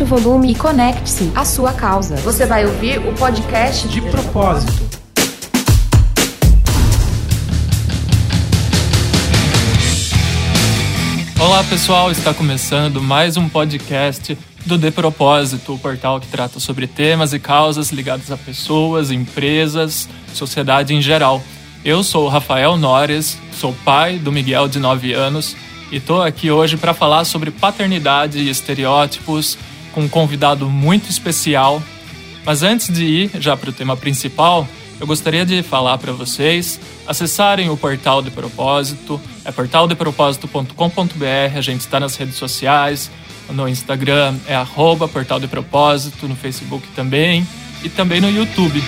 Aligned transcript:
aumente 0.00 0.02
o 0.02 0.06
volume 0.06 0.52
e 0.52 0.54
conecte-se 0.54 1.30
à 1.34 1.44
sua 1.44 1.72
causa. 1.72 2.16
Você 2.16 2.46
vai 2.46 2.64
ouvir 2.64 2.98
o 2.98 3.12
podcast 3.14 3.86
De 3.88 4.00
propósito. 4.00 4.88
Olá 11.38 11.64
pessoal, 11.64 12.10
está 12.10 12.32
começando 12.32 13.02
mais 13.02 13.36
um 13.36 13.48
podcast 13.48 14.36
do 14.66 14.76
De 14.76 14.90
Propósito, 14.90 15.74
o 15.74 15.78
portal 15.78 16.20
que 16.20 16.28
trata 16.28 16.60
sobre 16.60 16.86
temas 16.86 17.32
e 17.32 17.38
causas 17.38 17.90
ligados 17.90 18.30
a 18.30 18.36
pessoas, 18.36 19.10
empresas, 19.10 20.08
sociedade 20.34 20.94
em 20.94 21.00
geral. 21.00 21.42
Eu 21.84 22.02
sou 22.02 22.26
o 22.26 22.28
Rafael 22.28 22.76
Nores, 22.76 23.38
sou 23.52 23.74
pai 23.84 24.18
do 24.18 24.30
Miguel 24.30 24.68
de 24.68 24.78
9 24.78 25.14
anos 25.14 25.56
e 25.90 25.96
estou 25.96 26.22
aqui 26.22 26.50
hoje 26.50 26.76
para 26.76 26.94
falar 26.94 27.24
sobre 27.24 27.50
paternidade 27.50 28.38
e 28.38 28.50
estereótipos 28.50 29.58
com 29.92 30.02
um 30.02 30.08
convidado 30.08 30.68
muito 30.68 31.10
especial. 31.10 31.82
Mas 32.44 32.62
antes 32.62 32.92
de 32.92 33.04
ir 33.04 33.30
já 33.40 33.56
para 33.56 33.70
o 33.70 33.72
tema 33.72 33.96
principal, 33.96 34.68
eu 35.00 35.06
gostaria 35.06 35.46
de 35.46 35.62
falar 35.62 35.96
para 35.98 36.12
vocês 36.12 36.80
acessarem 37.06 37.70
o 37.70 37.76
portal 37.76 38.22
de 38.22 38.30
propósito, 38.30 39.20
é 39.44 39.50
portaldepropósito.com.br, 39.50 41.56
a 41.56 41.60
gente 41.60 41.80
está 41.80 41.98
nas 41.98 42.14
redes 42.16 42.36
sociais, 42.36 43.10
no 43.50 43.68
Instagram 43.68 44.36
é 44.46 44.54
arroba 44.54 45.08
portal 45.08 45.40
de 45.40 45.48
propósito, 45.48 46.28
no 46.28 46.36
Facebook 46.36 46.86
também 46.94 47.44
e 47.82 47.88
também 47.88 48.20
no 48.20 48.30
YouTube. 48.30 48.80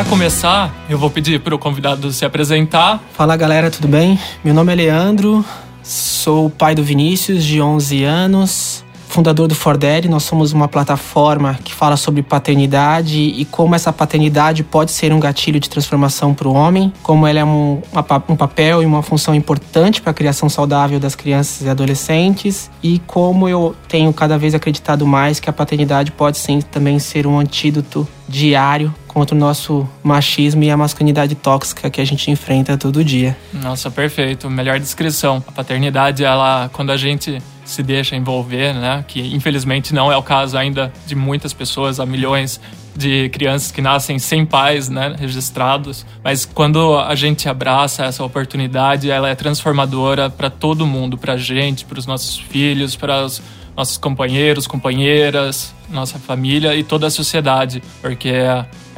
Para 0.00 0.08
começar, 0.08 0.74
eu 0.88 0.96
vou 0.96 1.10
pedir 1.10 1.40
para 1.40 1.54
o 1.54 1.58
convidado 1.58 2.10
se 2.10 2.24
apresentar. 2.24 3.02
Fala 3.12 3.36
galera, 3.36 3.70
tudo 3.70 3.86
bem? 3.86 4.18
Meu 4.42 4.54
nome 4.54 4.72
é 4.72 4.74
Leandro, 4.74 5.44
sou 5.82 6.48
pai 6.48 6.74
do 6.74 6.82
Vinícius, 6.82 7.44
de 7.44 7.60
11 7.60 8.02
anos, 8.04 8.82
fundador 9.08 9.46
do 9.46 9.54
Fordere. 9.54 10.08
Nós 10.08 10.22
somos 10.22 10.52
uma 10.52 10.66
plataforma 10.66 11.58
que 11.62 11.74
fala 11.74 11.98
sobre 11.98 12.22
paternidade 12.22 13.18
e 13.18 13.44
como 13.44 13.74
essa 13.74 13.92
paternidade 13.92 14.64
pode 14.64 14.90
ser 14.90 15.12
um 15.12 15.20
gatilho 15.20 15.60
de 15.60 15.68
transformação 15.68 16.32
para 16.32 16.48
o 16.48 16.54
homem, 16.54 16.90
como 17.02 17.26
ela 17.26 17.40
é 17.40 17.44
um, 17.44 17.82
um 18.26 18.36
papel 18.36 18.82
e 18.82 18.86
uma 18.86 19.02
função 19.02 19.34
importante 19.34 20.00
para 20.00 20.12
a 20.12 20.14
criação 20.14 20.48
saudável 20.48 20.98
das 20.98 21.14
crianças 21.14 21.66
e 21.66 21.68
adolescentes, 21.68 22.70
e 22.82 23.00
como 23.00 23.46
eu 23.50 23.76
tenho 23.86 24.14
cada 24.14 24.38
vez 24.38 24.54
acreditado 24.54 25.06
mais 25.06 25.38
que 25.40 25.50
a 25.50 25.52
paternidade 25.52 26.10
pode 26.10 26.38
sim 26.38 26.62
também 26.62 26.98
ser 26.98 27.26
um 27.26 27.38
antídoto 27.38 28.08
diário 28.26 28.94
contra 29.12 29.34
o 29.34 29.38
nosso 29.38 29.88
machismo 30.04 30.62
e 30.62 30.70
a 30.70 30.76
masculinidade 30.76 31.34
tóxica 31.34 31.90
que 31.90 32.00
a 32.00 32.04
gente 32.04 32.30
enfrenta 32.30 32.78
todo 32.78 33.02
dia. 33.02 33.36
Nossa, 33.52 33.90
perfeito. 33.90 34.48
Melhor 34.48 34.78
descrição. 34.78 35.42
A 35.48 35.52
paternidade, 35.52 36.22
ela, 36.22 36.70
quando 36.72 36.90
a 36.90 36.96
gente 36.96 37.42
se 37.64 37.82
deixa 37.82 38.14
envolver, 38.14 38.72
né? 38.72 39.04
Que 39.08 39.34
infelizmente 39.34 39.92
não 39.92 40.12
é 40.12 40.16
o 40.16 40.22
caso 40.22 40.56
ainda 40.56 40.92
de 41.06 41.16
muitas 41.16 41.52
pessoas, 41.52 41.98
há 41.98 42.06
milhões 42.06 42.60
de 42.94 43.28
crianças 43.30 43.72
que 43.72 43.80
nascem 43.80 44.18
sem 44.18 44.46
pais, 44.46 44.88
né, 44.88 45.14
registrados. 45.18 46.06
Mas 46.22 46.44
quando 46.44 46.96
a 46.96 47.14
gente 47.14 47.48
abraça 47.48 48.04
essa 48.04 48.24
oportunidade, 48.24 49.10
ela 49.10 49.28
é 49.28 49.34
transformadora 49.34 50.30
para 50.30 50.50
todo 50.50 50.86
mundo, 50.86 51.18
para 51.18 51.34
a 51.34 51.36
gente, 51.36 51.84
para 51.84 51.98
os 51.98 52.06
nossos 52.06 52.38
filhos, 52.38 52.94
para 52.94 53.24
os 53.24 53.42
nossos 53.76 53.96
companheiros, 53.96 54.66
companheiras, 54.66 55.74
nossa 55.88 56.18
família 56.18 56.74
e 56.74 56.82
toda 56.82 57.06
a 57.06 57.10
sociedade, 57.10 57.82
porque 58.00 58.32